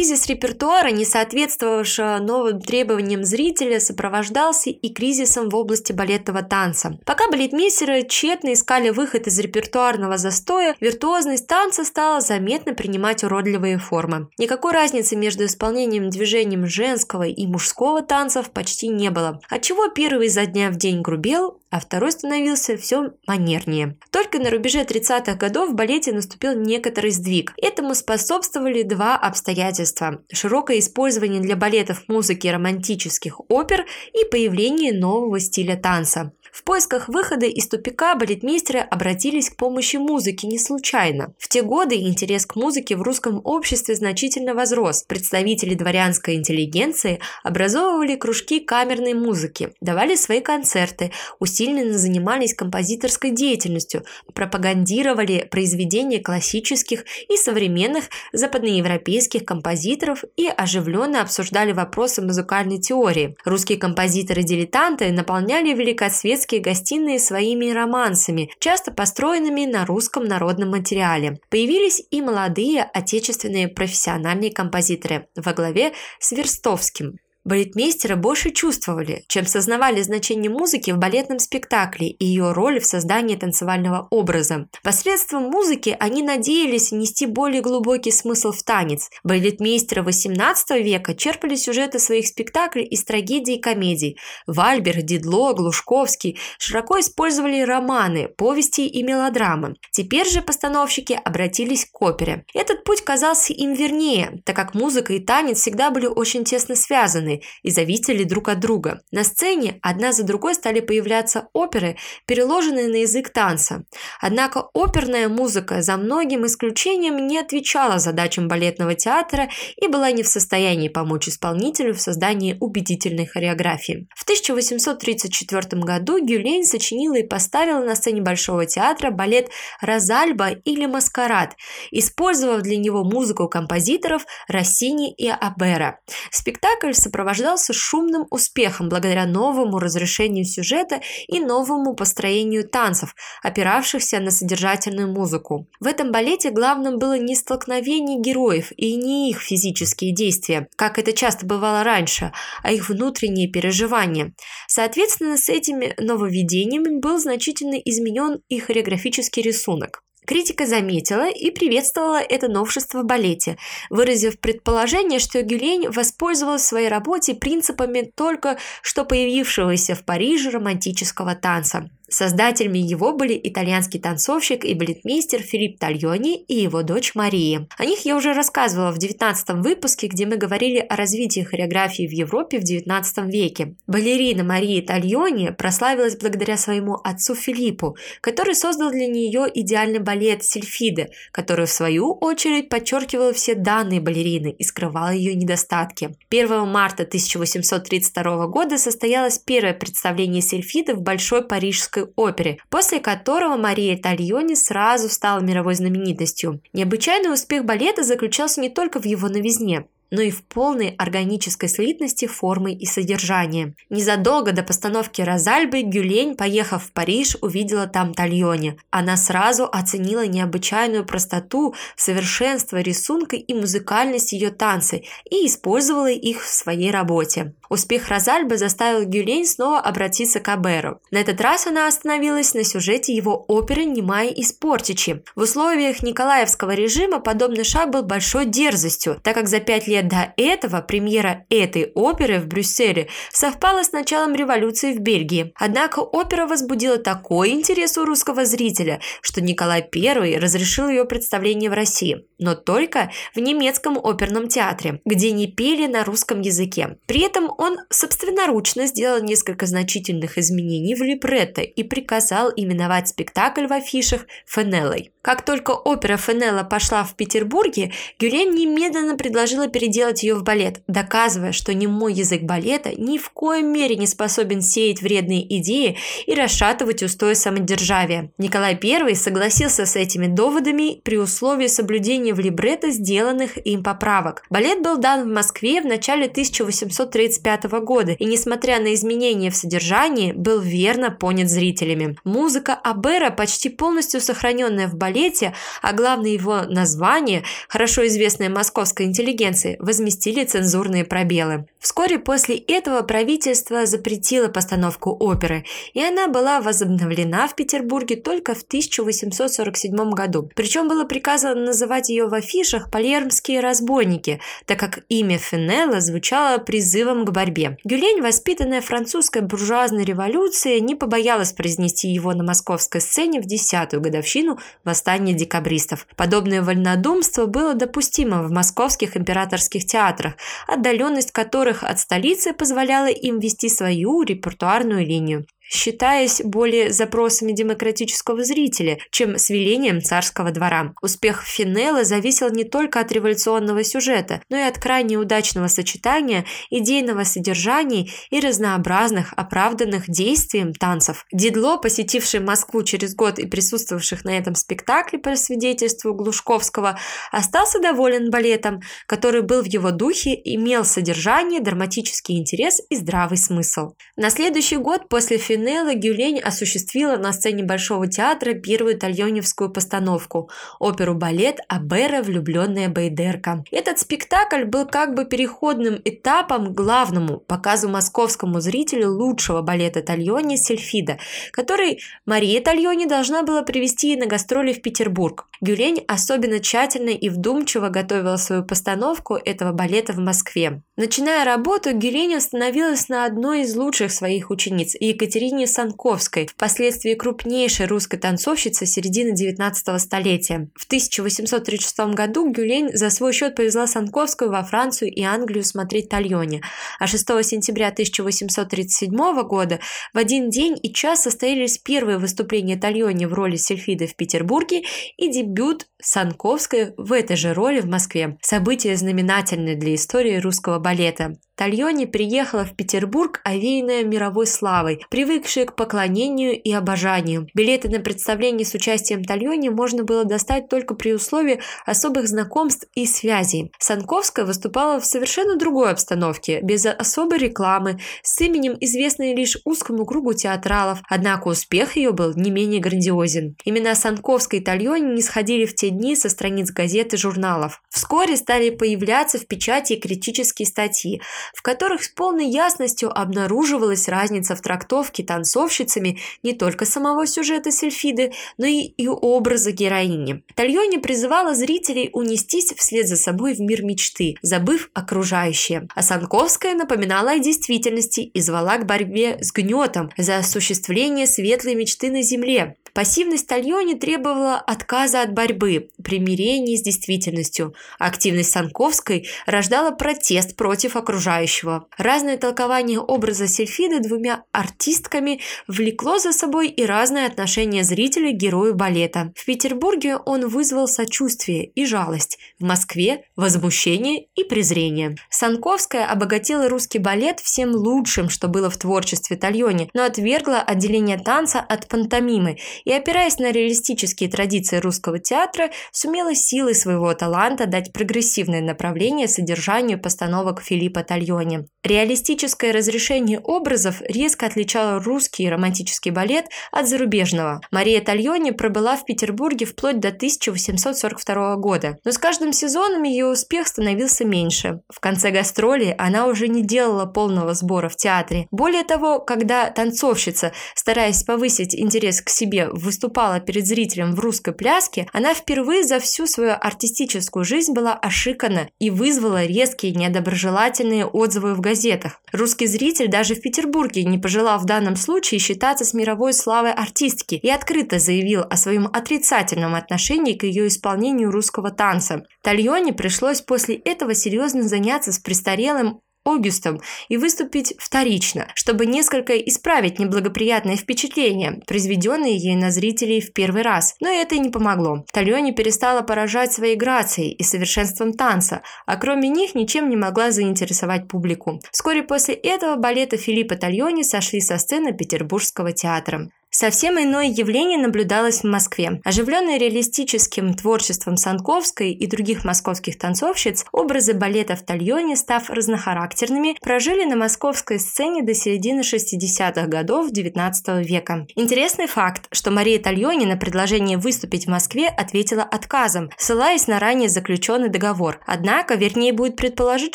Кризис 0.00 0.28
репертуара, 0.28 0.88
не 0.92 1.04
соответствовавшего 1.04 2.16
новым 2.22 2.62
требованиям 2.62 3.22
зрителя, 3.22 3.80
сопровождался 3.80 4.70
и 4.70 4.88
кризисом 4.88 5.50
в 5.50 5.54
области 5.54 5.92
балетного 5.92 6.42
танца. 6.42 6.98
Пока 7.04 7.28
балетмейстеры 7.28 8.06
тщетно 8.08 8.54
искали 8.54 8.88
выход 8.88 9.26
из 9.26 9.38
репертуарного 9.38 10.16
застоя, 10.16 10.74
виртуозность 10.80 11.46
танца 11.46 11.84
стала 11.84 12.22
заметно 12.22 12.72
принимать 12.72 13.24
уродливые 13.24 13.76
формы. 13.76 14.30
Никакой 14.38 14.72
разницы 14.72 15.16
между 15.16 15.44
исполнением 15.44 16.08
движением 16.08 16.66
женского 16.66 17.24
и 17.24 17.46
мужского 17.46 18.00
танцев 18.00 18.48
почти 18.52 18.88
не 18.88 19.10
было, 19.10 19.42
отчего 19.50 19.88
первый 19.88 20.28
изо 20.28 20.46
дня 20.46 20.70
в 20.70 20.76
день 20.76 21.02
грубел, 21.02 21.59
а 21.70 21.80
второй 21.80 22.12
становился 22.12 22.76
все 22.76 23.12
манернее. 23.26 23.96
Только 24.10 24.38
на 24.38 24.50
рубеже 24.50 24.82
30-х 24.82 25.34
годов 25.34 25.70
в 25.70 25.74
балете 25.74 26.12
наступил 26.12 26.54
некоторый 26.54 27.12
сдвиг. 27.12 27.52
Этому 27.56 27.94
способствовали 27.94 28.82
два 28.82 29.16
обстоятельства. 29.16 30.22
Широкое 30.32 30.80
использование 30.80 31.40
для 31.40 31.56
балетов 31.56 32.04
музыки 32.08 32.48
романтических 32.48 33.40
опер 33.48 33.86
и 34.12 34.24
появление 34.24 34.92
нового 34.92 35.38
стиля 35.38 35.76
танца. 35.76 36.32
В 36.52 36.64
поисках 36.64 37.08
выхода 37.08 37.46
из 37.46 37.68
тупика 37.68 38.14
балетмейстеры 38.16 38.80
обратились 38.80 39.50
к 39.50 39.56
помощи 39.56 39.96
музыки 39.96 40.46
не 40.46 40.58
случайно. 40.58 41.32
В 41.38 41.48
те 41.48 41.62
годы 41.62 41.96
интерес 41.96 42.44
к 42.44 42.56
музыке 42.56 42.96
в 42.96 43.02
русском 43.02 43.40
обществе 43.44 43.94
значительно 43.94 44.54
возрос. 44.54 45.04
Представители 45.04 45.74
дворянской 45.74 46.34
интеллигенции 46.34 47.20
образовывали 47.44 48.16
кружки 48.16 48.58
камерной 48.60 49.14
музыки, 49.14 49.72
давали 49.80 50.16
свои 50.16 50.40
концерты, 50.40 51.12
усиленно 51.38 51.96
занимались 51.96 52.54
композиторской 52.54 53.30
деятельностью, 53.30 54.04
пропагандировали 54.34 55.46
произведения 55.50 56.18
классических 56.18 57.04
и 57.28 57.36
современных 57.36 58.04
западноевропейских 58.32 59.44
композиторов 59.44 60.24
и 60.36 60.48
оживленно 60.48 61.22
обсуждали 61.22 61.72
вопросы 61.72 62.22
музыкальной 62.22 62.80
теории. 62.80 63.36
Русские 63.44 63.78
композиторы-дилетанты 63.78 65.12
наполняли 65.12 65.72
великосветские 65.74 66.39
детские 66.40 66.62
гостиные 66.62 67.18
своими 67.18 67.70
романсами, 67.70 68.50
часто 68.60 68.92
построенными 68.92 69.66
на 69.66 69.84
русском 69.84 70.24
народном 70.24 70.70
материале. 70.70 71.38
Появились 71.50 72.02
и 72.10 72.22
молодые 72.22 72.82
отечественные 72.82 73.68
профессиональные 73.68 74.50
композиторы 74.50 75.26
во 75.36 75.52
главе 75.52 75.92
с 76.18 76.32
Верстовским. 76.32 77.16
Балетмейстера 77.42 78.16
больше 78.16 78.50
чувствовали, 78.50 79.24
чем 79.26 79.46
сознавали 79.46 80.02
значение 80.02 80.50
музыки 80.50 80.90
в 80.90 80.98
балетном 80.98 81.38
спектакле 81.38 82.08
и 82.08 82.26
ее 82.26 82.52
роль 82.52 82.80
в 82.80 82.84
создании 82.84 83.34
танцевального 83.34 84.06
образа. 84.10 84.68
Посредством 84.82 85.44
музыки 85.44 85.96
они 85.98 86.22
надеялись 86.22 86.90
внести 86.90 87.24
более 87.24 87.62
глубокий 87.62 88.10
смысл 88.10 88.52
в 88.52 88.62
танец. 88.62 89.08
Балетмейстеры 89.24 90.02
XVIII 90.02 90.82
века 90.82 91.14
черпали 91.14 91.54
сюжеты 91.54 91.98
своих 91.98 92.26
спектаклей 92.26 92.84
из 92.84 93.04
трагедий 93.04 93.56
и 93.56 93.60
комедий. 93.60 94.18
Вальбер, 94.46 95.00
Дидло, 95.00 95.54
Глушковский 95.54 96.38
широко 96.58 97.00
использовали 97.00 97.62
романы, 97.62 98.28
повести 98.28 98.86
и 98.86 99.02
мелодрамы. 99.02 99.76
Теперь 99.92 100.28
же 100.28 100.42
постановщики 100.42 101.18
обратились 101.24 101.86
к 101.90 102.02
опере. 102.02 102.44
Этот 102.52 102.84
путь 102.84 103.00
казался 103.00 103.54
им 103.54 103.72
вернее, 103.72 104.42
так 104.44 104.54
как 104.54 104.74
музыка 104.74 105.14
и 105.14 105.20
танец 105.20 105.60
всегда 105.60 105.90
были 105.90 106.06
очень 106.06 106.44
тесно 106.44 106.76
связаны 106.76 107.29
связаны 107.30 107.42
и 107.62 107.70
зависели 107.70 108.24
друг 108.24 108.48
от 108.48 108.60
друга. 108.60 109.00
На 109.12 109.24
сцене 109.24 109.78
одна 109.82 110.12
за 110.12 110.24
другой 110.24 110.54
стали 110.54 110.80
появляться 110.80 111.48
оперы, 111.52 111.96
переложенные 112.26 112.88
на 112.88 112.96
язык 112.96 113.30
танца. 113.30 113.84
Однако 114.20 114.68
оперная 114.74 115.28
музыка 115.28 115.82
за 115.82 115.96
многим 115.96 116.46
исключением 116.46 117.26
не 117.26 117.38
отвечала 117.38 117.98
задачам 117.98 118.48
балетного 118.48 118.94
театра 118.94 119.48
и 119.76 119.88
была 119.88 120.12
не 120.12 120.22
в 120.22 120.28
состоянии 120.28 120.88
помочь 120.88 121.28
исполнителю 121.28 121.94
в 121.94 122.00
создании 122.00 122.56
убедительной 122.60 123.26
хореографии. 123.26 124.08
В 124.14 124.22
1834 124.22 125.82
году 125.82 126.18
Гюлейн 126.18 126.64
сочинила 126.64 127.16
и 127.16 127.26
поставила 127.26 127.84
на 127.84 127.94
сцене 127.94 128.20
Большого 128.20 128.66
театра 128.66 129.10
балет 129.10 129.50
«Розальба» 129.80 130.50
или 130.50 130.86
«Маскарад», 130.86 131.56
использовав 131.90 132.62
для 132.62 132.76
него 132.76 133.04
музыку 133.04 133.48
композиторов 133.48 134.24
Россини 134.48 135.12
и 135.12 135.28
Абера. 135.28 135.98
Спектакль 136.30 136.92
сопровождался 136.92 137.19
сопровождался 137.20 137.74
шумным 137.74 138.26
успехом 138.30 138.88
благодаря 138.88 139.26
новому 139.26 139.78
разрешению 139.78 140.46
сюжета 140.46 141.00
и 141.28 141.38
новому 141.38 141.94
построению 141.94 142.66
танцев, 142.66 143.14
опиравшихся 143.42 144.20
на 144.20 144.30
содержательную 144.30 145.12
музыку. 145.12 145.68
В 145.80 145.86
этом 145.86 146.12
балете 146.12 146.50
главным 146.50 146.98
было 146.98 147.18
не 147.18 147.36
столкновение 147.36 148.18
героев 148.20 148.72
и 148.74 148.96
не 148.96 149.30
их 149.30 149.40
физические 149.40 150.14
действия, 150.14 150.68
как 150.76 150.98
это 150.98 151.12
часто 151.12 151.44
бывало 151.44 151.84
раньше, 151.84 152.32
а 152.62 152.72
их 152.72 152.88
внутренние 152.88 153.48
переживания. 153.48 154.32
Соответственно, 154.66 155.36
с 155.36 155.50
этими 155.50 155.94
нововведениями 155.98 157.00
был 157.00 157.18
значительно 157.18 157.74
изменен 157.74 158.40
и 158.48 158.58
хореографический 158.60 159.42
рисунок. 159.42 160.02
Критика 160.26 160.66
заметила 160.66 161.28
и 161.28 161.50
приветствовала 161.50 162.20
это 162.20 162.48
новшество 162.48 163.02
в 163.02 163.06
балете, 163.06 163.56
выразив 163.88 164.38
предположение, 164.38 165.18
что 165.18 165.42
Гюлень 165.42 165.88
воспользовалась 165.88 166.62
в 166.62 166.66
своей 166.66 166.88
работе 166.88 167.34
принципами 167.34 168.02
только 168.14 168.58
что 168.82 169.04
появившегося 169.04 169.94
в 169.94 170.04
Париже 170.04 170.50
романтического 170.50 171.34
танца. 171.34 171.90
Создателями 172.10 172.78
его 172.78 173.12
были 173.12 173.40
итальянский 173.42 174.00
танцовщик 174.00 174.64
и 174.64 174.74
балетмейстер 174.74 175.40
Филипп 175.40 175.78
Тальони 175.78 176.42
и 176.42 176.56
его 176.56 176.82
дочь 176.82 177.14
Мария. 177.14 177.68
О 177.78 177.84
них 177.84 178.04
я 178.04 178.16
уже 178.16 178.32
рассказывала 178.32 178.90
в 178.90 178.98
19 178.98 179.50
выпуске, 179.64 180.08
где 180.08 180.26
мы 180.26 180.36
говорили 180.36 180.78
о 180.78 180.96
развитии 180.96 181.42
хореографии 181.42 182.08
в 182.08 182.10
Европе 182.10 182.58
в 182.58 182.64
19 182.64 183.18
веке. 183.26 183.76
Балерина 183.86 184.42
Мария 184.42 184.84
Тальони 184.84 185.50
прославилась 185.50 186.16
благодаря 186.16 186.56
своему 186.56 186.94
отцу 187.04 187.36
Филиппу, 187.36 187.96
который 188.20 188.56
создал 188.56 188.90
для 188.90 189.06
нее 189.06 189.46
идеальный 189.54 190.00
балет 190.00 190.42
Сильфиде, 190.42 191.10
который 191.30 191.66
в 191.66 191.70
свою 191.70 192.14
очередь 192.14 192.68
подчеркивал 192.68 193.32
все 193.32 193.54
данные 193.54 194.00
балерины 194.00 194.50
и 194.58 194.64
скрывал 194.64 195.12
ее 195.12 195.36
недостатки. 195.36 196.16
1 196.30 196.66
марта 196.66 197.04
1832 197.04 198.46
года 198.48 198.78
состоялось 198.78 199.38
первое 199.38 199.74
представление 199.74 200.42
Сильфиды 200.42 200.94
в 200.94 201.02
Большой 201.02 201.46
Парижской 201.46 201.99
опере, 202.16 202.58
после 202.68 203.00
которого 203.00 203.56
Мария 203.56 203.96
Тальони 203.96 204.54
сразу 204.54 205.08
стала 205.08 205.40
мировой 205.40 205.74
знаменитостью. 205.74 206.60
Необычайный 206.72 207.32
успех 207.32 207.64
балета 207.64 208.02
заключался 208.02 208.60
не 208.60 208.68
только 208.68 209.00
в 209.00 209.04
его 209.04 209.28
новизне 209.28 209.86
но 210.10 210.22
и 210.22 210.30
в 210.30 210.44
полной 210.44 210.94
органической 210.98 211.68
слитности 211.68 212.26
формы 212.26 212.72
и 212.72 212.84
содержания. 212.86 213.74
Незадолго 213.88 214.52
до 214.52 214.62
постановки 214.62 215.22
Розальбы 215.22 215.82
Гюлень, 215.82 216.36
поехав 216.36 216.84
в 216.84 216.92
Париж, 216.92 217.36
увидела 217.40 217.86
там 217.86 218.14
Тальоне. 218.14 218.76
Она 218.90 219.16
сразу 219.16 219.68
оценила 219.70 220.26
необычайную 220.26 221.04
простоту, 221.04 221.74
совершенство 221.96 222.78
рисунка 222.78 223.36
и 223.36 223.54
музыкальность 223.54 224.32
ее 224.32 224.50
танца 224.50 224.96
и 224.96 225.46
использовала 225.46 226.10
их 226.10 226.42
в 226.42 226.48
своей 226.48 226.90
работе. 226.90 227.54
Успех 227.70 228.08
Розальбы 228.08 228.56
заставил 228.56 229.04
Гюлень 229.04 229.46
снова 229.46 229.78
обратиться 229.78 230.40
к 230.40 230.48
Аберу. 230.48 231.00
На 231.12 231.18
этот 231.18 231.40
раз 231.40 231.68
она 231.68 231.86
остановилась 231.86 232.52
на 232.52 232.64
сюжете 232.64 233.14
его 233.14 233.44
оперы 233.46 233.84
«Немая 233.84 234.28
из 234.28 234.52
Портичи». 234.52 235.22
В 235.36 235.42
условиях 235.42 236.02
Николаевского 236.02 236.72
режима 236.72 237.20
подобный 237.20 237.62
шаг 237.62 237.90
был 237.90 238.02
большой 238.02 238.46
дерзостью, 238.46 239.20
так 239.22 239.36
как 239.36 239.46
за 239.46 239.60
пять 239.60 239.86
лет 239.86 240.08
до 240.08 240.34
этого 240.36 240.80
премьера 240.80 241.46
этой 241.48 241.92
оперы 241.94 242.40
в 242.40 242.48
Брюсселе 242.48 243.06
совпала 243.30 243.84
с 243.84 243.92
началом 243.92 244.34
революции 244.34 244.92
в 244.92 244.98
Бельгии. 244.98 245.52
Однако 245.54 246.00
опера 246.00 246.48
возбудила 246.48 246.98
такой 246.98 247.50
интерес 247.50 247.96
у 247.96 248.04
русского 248.04 248.46
зрителя, 248.46 248.98
что 249.22 249.40
Николай 249.40 249.88
I 249.94 250.38
разрешил 250.40 250.88
ее 250.88 251.04
представление 251.04 251.70
в 251.70 251.74
России, 251.74 252.26
но 252.40 252.56
только 252.56 253.12
в 253.32 253.38
немецком 253.38 253.96
оперном 253.96 254.48
театре, 254.48 255.00
где 255.04 255.30
не 255.30 255.46
пели 255.46 255.86
на 255.86 256.02
русском 256.02 256.40
языке. 256.40 256.98
При 257.06 257.20
этом 257.20 257.48
он 257.60 257.76
собственноручно 257.90 258.86
сделал 258.86 259.22
несколько 259.22 259.66
значительных 259.66 260.38
изменений 260.38 260.94
в 260.94 261.02
либретто 261.02 261.60
и 261.60 261.82
приказал 261.82 262.50
именовать 262.56 263.08
спектакль 263.08 263.66
в 263.66 263.72
афишах 263.74 264.26
«Фенеллой». 264.46 265.12
Как 265.22 265.42
только 265.42 265.72
опера 265.72 266.16
Фенелла 266.16 266.62
пошла 266.62 267.04
в 267.04 267.14
Петербурге, 267.14 267.92
Гюлен 268.18 268.54
немедленно 268.54 269.16
предложила 269.16 269.68
переделать 269.68 270.22
ее 270.22 270.34
в 270.34 270.42
балет, 270.42 270.80
доказывая, 270.86 271.52
что 271.52 271.74
немой 271.74 272.14
язык 272.14 272.40
балета 272.40 272.92
ни 272.96 273.18
в 273.18 273.28
коем 273.28 273.70
мере 273.70 273.96
не 273.96 274.06
способен 274.06 274.62
сеять 274.62 275.02
вредные 275.02 275.44
идеи 275.58 275.98
и 276.26 276.34
расшатывать 276.34 277.02
устои 277.02 277.34
самодержавия. 277.34 278.32
Николай 278.38 278.80
I 278.82 279.14
согласился 279.14 279.84
с 279.84 279.94
этими 279.94 280.26
доводами 280.26 281.02
при 281.04 281.18
условии 281.18 281.66
соблюдения 281.66 282.32
в 282.32 282.40
либретто 282.40 282.90
сделанных 282.90 283.58
им 283.66 283.82
поправок. 283.82 284.44
Балет 284.48 284.80
был 284.80 284.96
дан 284.96 285.28
в 285.28 285.30
Москве 285.30 285.82
в 285.82 285.84
начале 285.84 286.28
1835 286.28 287.49
года 287.56 288.12
и, 288.12 288.24
несмотря 288.24 288.80
на 288.80 288.94
изменения 288.94 289.50
в 289.50 289.56
содержании, 289.56 290.32
был 290.32 290.60
верно 290.60 291.10
понят 291.10 291.48
зрителями. 291.48 292.16
Музыка 292.24 292.74
Абера, 292.74 293.30
почти 293.30 293.68
полностью 293.68 294.20
сохраненная 294.20 294.88
в 294.88 294.94
балете, 294.94 295.54
а 295.82 295.92
главное 295.92 296.30
его 296.30 296.62
название, 296.62 297.44
хорошо 297.68 298.06
известное 298.06 298.48
московской 298.48 299.06
интеллигенции, 299.06 299.76
возместили 299.80 300.44
цензурные 300.44 301.04
пробелы. 301.04 301.66
Вскоре 301.78 302.18
после 302.18 302.56
этого 302.56 303.02
правительство 303.02 303.86
запретило 303.86 304.48
постановку 304.48 305.16
оперы, 305.18 305.64
и 305.94 306.02
она 306.02 306.28
была 306.28 306.60
возобновлена 306.60 307.48
в 307.48 307.54
Петербурге 307.54 308.16
только 308.16 308.54
в 308.54 308.62
1847 308.62 310.10
году. 310.10 310.50
Причем 310.54 310.88
было 310.88 311.04
приказано 311.04 311.66
называть 311.66 312.10
ее 312.10 312.26
в 312.26 312.34
афишах 312.34 312.90
«Палермские 312.90 313.60
разбойники», 313.60 314.40
так 314.66 314.78
как 314.78 315.00
имя 315.08 315.38
Фенелла 315.38 316.00
звучало 316.00 316.58
призывом 316.58 317.24
к 317.24 317.30
борьбе. 317.40 317.78
Гюлень, 317.84 318.20
воспитанная 318.20 318.82
французской 318.82 319.40
буржуазной 319.40 320.04
революцией, 320.04 320.82
не 320.82 320.94
побоялась 320.94 321.52
произнести 321.52 322.08
его 322.08 322.34
на 322.34 322.44
московской 322.44 323.00
сцене 323.00 323.40
в 323.40 323.46
десятую 323.46 324.02
годовщину 324.02 324.58
восстания 324.84 325.32
декабристов. 325.32 326.06
Подобное 326.16 326.60
вольнодумство 326.60 327.46
было 327.46 327.72
допустимо 327.72 328.42
в 328.42 328.50
московских 328.50 329.16
императорских 329.16 329.86
театрах, 329.86 330.34
отдаленность 330.66 331.32
которых 331.32 331.82
от 331.82 331.98
столицы 331.98 332.52
позволяла 332.52 333.08
им 333.08 333.38
вести 333.38 333.70
свою 333.70 334.22
репертуарную 334.22 335.06
линию 335.06 335.46
считаясь 335.70 336.42
более 336.42 336.92
запросами 336.92 337.52
демократического 337.52 338.44
зрителя, 338.44 338.98
чем 339.10 339.38
с 339.38 339.50
велением 339.50 340.02
царского 340.02 340.50
двора. 340.50 340.92
Успех 341.00 341.44
Финелла 341.44 342.04
зависел 342.04 342.50
не 342.50 342.64
только 342.64 343.00
от 343.00 343.12
революционного 343.12 343.84
сюжета, 343.84 344.42
но 344.50 344.56
и 344.56 344.62
от 344.62 344.78
крайне 344.78 345.16
удачного 345.16 345.68
сочетания 345.68 346.44
идейного 346.70 347.22
содержания 347.22 348.08
и 348.30 348.40
разнообразных 348.40 349.32
оправданных 349.36 350.10
действием 350.10 350.74
танцев. 350.74 351.24
Дидло, 351.32 351.76
посетивший 351.76 352.40
Москву 352.40 352.82
через 352.82 353.14
год 353.14 353.38
и 353.38 353.46
присутствовавших 353.46 354.24
на 354.24 354.36
этом 354.36 354.56
спектакле 354.56 355.20
по 355.20 355.36
свидетельству 355.36 356.14
Глушковского, 356.14 356.98
остался 357.30 357.78
доволен 357.80 358.30
балетом, 358.30 358.80
который 359.06 359.42
был 359.42 359.62
в 359.62 359.66
его 359.66 359.92
духе, 359.92 360.34
имел 360.34 360.84
содержание, 360.84 361.60
драматический 361.60 362.38
интерес 362.38 362.80
и 362.90 362.96
здравый 362.96 363.38
смысл. 363.38 363.92
На 364.16 364.30
следующий 364.30 364.76
год 364.76 365.08
после 365.08 365.38
Финелла 365.38 365.59
Пинелла 365.60 365.94
Гюлень 365.94 366.40
осуществила 366.40 367.18
на 367.18 367.34
сцене 367.34 367.62
Большого 367.62 368.06
театра 368.06 368.54
первую 368.54 368.94
итальяневскую 368.94 369.70
постановку– 369.70 370.48
оперу-балет 370.78 371.58
«Абера. 371.68 372.22
Влюбленная 372.22 372.88
Бейдерка». 372.88 373.62
Этот 373.70 373.98
спектакль 373.98 374.64
был 374.64 374.86
как 374.86 375.14
бы 375.14 375.26
переходным 375.26 376.00
этапом 376.02 376.72
к 376.72 376.74
главному 376.74 377.40
показу 377.40 377.90
московскому 377.90 378.60
зрителю 378.60 379.10
лучшего 379.10 379.60
балета 379.60 380.00
Тальони 380.00 380.56
«Сельфида», 380.56 381.18
который 381.52 382.00
Мария 382.24 382.62
Тальони 382.62 383.04
должна 383.04 383.42
была 383.42 383.60
привести 383.60 384.16
на 384.16 384.24
гастроли 384.24 384.72
в 384.72 384.80
Петербург. 384.80 385.46
Гюлень 385.60 386.02
особенно 386.08 386.60
тщательно 386.60 387.10
и 387.10 387.28
вдумчиво 387.28 387.90
готовила 387.90 388.36
свою 388.36 388.64
постановку 388.64 389.34
этого 389.36 389.72
балета 389.72 390.14
в 390.14 390.18
Москве. 390.20 390.80
Начиная 390.96 391.44
работу, 391.44 391.92
Гюлень 391.92 392.36
остановилась 392.36 393.10
на 393.10 393.26
одной 393.26 393.62
из 393.62 393.76
лучших 393.76 394.10
своих 394.10 394.48
учениц– 394.50 394.94
Екатерине 395.00 395.49
Екатерине 395.50 395.66
Санковской, 395.66 396.46
впоследствии 396.46 397.14
крупнейшей 397.14 397.86
русской 397.86 398.18
танцовщицы 398.18 398.86
середины 398.86 399.34
19 399.34 400.00
столетия. 400.00 400.70
В 400.76 400.86
1836 400.86 401.98
году 402.14 402.50
Гюлень 402.50 402.96
за 402.96 403.10
свой 403.10 403.32
счет 403.32 403.56
повезла 403.56 403.88
Санковскую 403.88 404.50
во 404.50 404.62
Францию 404.62 405.12
и 405.12 405.22
Англию 405.22 405.64
смотреть 405.64 406.08
Тальоне, 406.08 406.62
а 407.00 407.06
6 407.08 407.26
сентября 407.44 407.88
1837 407.88 409.10
года 409.42 409.80
в 410.14 410.18
один 410.18 410.50
день 410.50 410.78
и 410.80 410.92
час 410.92 411.24
состоялись 411.24 411.78
первые 411.78 412.18
выступления 412.18 412.76
Тальоне 412.76 413.26
в 413.26 413.34
роли 413.34 413.56
Сельфиды 413.56 414.06
в 414.06 414.14
Петербурге 414.14 414.84
и 415.16 415.28
дебют 415.28 415.88
Санковской 416.00 416.94
в 416.96 417.12
этой 417.12 417.36
же 417.36 417.54
роли 417.54 417.80
в 417.80 417.86
Москве. 417.86 418.38
Событие 418.40 418.96
знаменательное 418.96 419.74
для 419.74 419.96
истории 419.96 420.36
русского 420.36 420.78
балета. 420.78 421.34
Тальони 421.60 422.06
приехала 422.06 422.64
в 422.64 422.74
Петербург, 422.74 423.42
овеянная 423.44 424.02
мировой 424.02 424.46
славой, 424.46 425.04
привыкшая 425.40 425.64
к 425.64 425.74
поклонению 425.74 426.60
и 426.60 426.70
обожанию. 426.70 427.48
Билеты 427.54 427.88
на 427.88 428.00
представление 428.00 428.66
с 428.66 428.74
участием 428.74 429.24
Тальони 429.24 429.70
можно 429.70 430.04
было 430.04 430.24
достать 430.24 430.68
только 430.68 430.94
при 430.94 431.14
условии 431.14 431.60
особых 431.86 432.28
знакомств 432.28 432.86
и 432.94 433.06
связей. 433.06 433.72
Санковская 433.78 434.44
выступала 434.44 435.00
в 435.00 435.06
совершенно 435.06 435.56
другой 435.56 435.92
обстановке, 435.92 436.60
без 436.60 436.84
особой 436.84 437.38
рекламы, 437.38 438.00
с 438.22 438.38
именем, 438.42 438.76
известной 438.80 439.34
лишь 439.34 439.56
узкому 439.64 440.04
кругу 440.04 440.34
театралов, 440.34 440.98
однако 441.08 441.48
успех 441.48 441.96
ее 441.96 442.12
был 442.12 442.34
не 442.34 442.50
менее 442.50 442.80
грандиозен. 442.80 443.56
Имена 443.64 443.94
Санковской 443.94 444.58
и 444.58 444.62
Тальони 444.62 445.14
не 445.14 445.22
сходили 445.22 445.64
в 445.64 445.74
те 445.74 445.88
дни 445.88 446.16
со 446.16 446.28
страниц 446.28 446.70
газет 446.70 447.14
и 447.14 447.16
журналов. 447.16 447.80
Вскоре 447.88 448.36
стали 448.36 448.68
появляться 448.68 449.38
в 449.38 449.46
печати 449.46 449.96
критические 449.96 450.66
статьи, 450.66 451.22
в 451.54 451.62
которых 451.62 452.04
с 452.04 452.10
полной 452.10 452.50
ясностью 452.50 453.10
обнаруживалась 453.10 454.06
разница 454.06 454.54
в 454.54 454.60
трактовке 454.60 455.24
танцовщицами 455.30 456.18
не 456.42 456.54
только 456.54 456.84
самого 456.84 457.24
сюжета 457.24 457.70
Сельфиды, 457.70 458.32
но 458.58 458.66
и, 458.66 458.80
и 458.80 459.06
образа 459.06 459.70
героини. 459.70 460.42
Тальони 460.56 460.96
призывала 460.96 461.54
зрителей 461.54 462.10
унестись 462.12 462.74
вслед 462.76 463.06
за 463.06 463.16
собой 463.16 463.54
в 463.54 463.60
мир 463.60 463.84
мечты, 463.84 464.34
забыв 464.42 464.90
окружающее. 464.92 465.86
А 465.94 466.02
Санковская 466.02 466.74
напоминала 466.74 467.30
о 467.30 467.38
действительности 467.38 468.20
и 468.20 468.40
звала 468.40 468.78
к 468.78 468.86
борьбе 468.86 469.38
с 469.40 469.52
гнетом 469.52 470.10
за 470.18 470.38
осуществление 470.38 471.28
светлой 471.28 471.76
мечты 471.76 472.10
на 472.10 472.22
земле. 472.22 472.76
Пассивность 472.94 473.46
Тальони 473.46 473.94
требовала 473.94 474.56
отказа 474.56 475.22
от 475.22 475.32
борьбы, 475.32 475.88
примирения 476.02 476.76
с 476.76 476.82
действительностью. 476.82 477.74
Активность 477.98 478.50
Санковской 478.50 479.28
рождала 479.46 479.90
протест 479.90 480.56
против 480.56 480.96
окружающего. 480.96 481.86
Разное 481.96 482.36
толкование 482.36 483.00
образа 483.00 483.46
Сельфиды 483.46 484.00
двумя 484.00 484.44
артистками 484.52 485.40
влекло 485.66 486.18
за 486.18 486.32
собой 486.32 486.68
и 486.68 486.84
разное 486.84 487.26
отношение 487.26 487.84
зрителей 487.84 488.32
к 488.32 488.36
герою 488.36 488.74
балета. 488.74 489.32
В 489.36 489.44
Петербурге 489.44 490.16
он 490.16 490.48
вызвал 490.48 490.88
сочувствие 490.88 491.66
и 491.66 491.84
жалость, 491.86 492.38
в 492.58 492.64
Москве– 492.64 493.24
возмущение 493.36 494.26
и 494.34 494.44
презрение. 494.44 495.16
Санковская 495.30 496.06
обогатила 496.06 496.68
русский 496.68 496.98
балет 496.98 497.40
всем 497.40 497.74
лучшим, 497.74 498.28
что 498.28 498.48
было 498.48 498.70
в 498.70 498.76
творчестве 498.76 499.36
Тальони, 499.36 499.90
но 499.94 500.04
отвергла 500.04 500.60
отделение 500.60 501.18
танца 501.18 501.60
от 501.60 501.88
пантомимы 501.88 502.58
и, 502.84 502.92
опираясь 502.92 503.38
на 503.38 503.52
реалистические 503.52 504.30
традиции 504.30 504.78
русского 504.78 505.18
театра, 505.18 505.70
сумела 505.92 506.34
силой 506.34 506.74
своего 506.74 507.12
таланта 507.14 507.66
дать 507.66 507.92
прогрессивное 507.92 508.60
направление 508.60 509.28
содержанию 509.28 510.00
постановок 510.00 510.62
Филиппа 510.62 511.02
Тальони. 511.02 511.66
Реалистическое 511.84 512.72
разрешение 512.72 513.40
образов 513.40 514.02
резко 514.02 514.46
отличало 514.46 515.00
русский 515.02 515.48
романтический 515.48 516.10
балет 516.10 516.46
от 516.72 516.88
зарубежного. 516.88 517.60
Мария 517.70 518.00
Тальони 518.00 518.50
пробыла 518.50 518.96
в 518.96 519.04
Петербурге 519.04 519.66
вплоть 519.66 520.00
до 520.00 520.08
1842 520.08 521.56
года, 521.56 521.98
но 522.04 522.12
с 522.12 522.18
каждым 522.18 522.52
сезоном 522.52 523.02
ее 523.02 523.26
успех 523.26 523.66
становился 523.66 524.24
меньше. 524.24 524.80
В 524.92 525.00
конце 525.00 525.30
гастроли 525.30 525.94
она 525.98 526.26
уже 526.26 526.48
не 526.48 526.62
делала 526.62 527.06
полного 527.06 527.54
сбора 527.54 527.88
в 527.88 527.96
театре. 527.96 528.46
Более 528.50 528.84
того, 528.84 529.20
когда 529.20 529.70
танцовщица, 529.70 530.52
стараясь 530.74 531.22
повысить 531.22 531.74
интерес 531.74 532.20
к 532.20 532.28
себе, 532.28 532.69
выступала 532.72 533.40
перед 533.40 533.66
зрителем 533.66 534.14
в 534.14 534.20
русской 534.20 534.52
пляске, 534.52 535.06
она 535.12 535.34
впервые 535.34 535.84
за 535.84 535.98
всю 536.00 536.26
свою 536.26 536.52
артистическую 536.60 537.44
жизнь 537.44 537.72
была 537.72 537.94
ошикана 537.94 538.68
и 538.78 538.90
вызвала 538.90 539.44
резкие 539.44 539.92
недоброжелательные 539.92 541.06
отзывы 541.06 541.54
в 541.54 541.60
газетах. 541.60 542.20
Русский 542.32 542.66
зритель 542.66 543.08
даже 543.08 543.34
в 543.34 543.40
Петербурге 543.40 544.04
не 544.04 544.18
пожелал 544.18 544.58
в 544.58 544.66
данном 544.66 544.96
случае 544.96 545.40
считаться 545.40 545.84
с 545.84 545.94
мировой 545.94 546.32
славой 546.32 546.72
артистки 546.72 547.34
и 547.34 547.50
открыто 547.50 547.98
заявил 547.98 548.42
о 548.48 548.56
своем 548.56 548.86
отрицательном 548.86 549.74
отношении 549.74 550.34
к 550.34 550.44
ее 550.44 550.68
исполнению 550.68 551.30
русского 551.30 551.70
танца. 551.70 552.24
Тальоне 552.42 552.92
пришлось 552.92 553.40
после 553.40 553.76
этого 553.76 554.14
серьезно 554.14 554.62
заняться 554.62 555.12
с 555.12 555.18
престарелым 555.18 556.00
Огюстом 556.24 556.80
и 557.08 557.16
выступить 557.16 557.74
вторично, 557.78 558.48
чтобы 558.54 558.84
несколько 558.84 559.36
исправить 559.38 559.98
неблагоприятные 559.98 560.76
впечатления, 560.76 561.62
произведенные 561.66 562.36
ей 562.36 562.56
на 562.56 562.70
зрителей 562.70 563.20
в 563.20 563.32
первый 563.32 563.62
раз. 563.62 563.94
Но 564.00 564.08
это 564.08 564.36
не 564.38 564.50
помогло. 564.50 565.04
Тальони 565.12 565.52
перестала 565.52 566.02
поражать 566.02 566.52
своей 566.52 566.76
грацией 566.76 567.32
и 567.32 567.42
совершенством 567.42 568.12
танца, 568.12 568.62
а 568.84 568.96
кроме 568.96 569.28
них 569.30 569.54
ничем 569.54 569.88
не 569.88 569.96
могла 569.96 570.30
заинтересовать 570.30 571.08
публику. 571.08 571.60
Вскоре 571.72 572.02
после 572.02 572.34
этого 572.34 572.76
балета 572.76 573.16
Филиппа 573.16 573.56
Тальони 573.56 574.02
сошли 574.02 574.40
со 574.40 574.58
сцены 574.58 574.92
Петербургского 574.92 575.72
театра. 575.72 576.30
Совсем 576.60 577.02
иное 577.02 577.24
явление 577.24 577.78
наблюдалось 577.78 578.40
в 578.40 578.44
Москве. 578.44 579.00
Оживленные 579.02 579.56
реалистическим 579.56 580.52
творчеством 580.52 581.16
Санковской 581.16 581.90
и 581.90 582.06
других 582.06 582.44
московских 582.44 582.98
танцовщиц, 582.98 583.64
образы 583.72 584.12
балета 584.12 584.56
в 584.56 584.62
Тальоне, 584.62 585.16
став 585.16 585.48
разнохарактерными, 585.48 586.58
прожили 586.60 587.04
на 587.04 587.16
московской 587.16 587.80
сцене 587.80 588.22
до 588.22 588.34
середины 588.34 588.80
60-х 588.80 589.68
годов 589.68 590.12
XIX 590.12 590.84
века. 590.84 591.26
Интересный 591.34 591.86
факт, 591.86 592.26
что 592.30 592.50
Мария 592.50 592.78
Тальони 592.78 593.24
на 593.24 593.38
предложение 593.38 593.96
выступить 593.96 594.44
в 594.44 594.50
Москве 594.50 594.88
ответила 594.88 595.44
отказом, 595.44 596.10
ссылаясь 596.18 596.66
на 596.66 596.78
ранее 596.78 597.08
заключенный 597.08 597.70
договор. 597.70 598.20
Однако, 598.26 598.74
вернее 598.74 599.14
будет 599.14 599.36
предположить, 599.36 599.94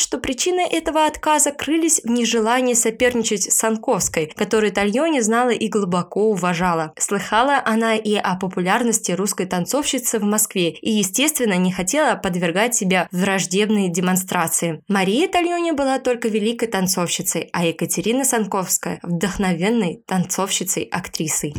что 0.00 0.18
причиной 0.18 0.66
этого 0.66 1.06
отказа 1.06 1.52
крылись 1.52 2.00
в 2.02 2.10
нежелании 2.10 2.74
соперничать 2.74 3.52
с 3.52 3.56
Санковской, 3.56 4.32
которую 4.34 4.72
Тальони 4.72 5.20
знала 5.20 5.50
и 5.50 5.68
глубоко 5.68 6.24
уважала 6.24 6.55
уважала. 6.56 6.92
Слыхала 6.98 7.62
она 7.64 7.96
и 7.96 8.14
о 8.14 8.36
популярности 8.36 9.12
русской 9.12 9.46
танцовщицы 9.46 10.18
в 10.18 10.22
Москве 10.22 10.70
и, 10.70 10.90
естественно, 10.90 11.56
не 11.56 11.72
хотела 11.72 12.16
подвергать 12.16 12.74
себя 12.74 13.08
враждебной 13.12 13.88
демонстрации. 13.88 14.82
Мария 14.88 15.28
Тальони 15.28 15.72
была 15.72 15.98
только 15.98 16.28
великой 16.28 16.68
танцовщицей, 16.68 17.48
а 17.52 17.64
Екатерина 17.64 18.24
Санковская– 18.24 18.98
вдохновенной 19.02 20.02
танцовщицей-актрисой. 20.06 21.54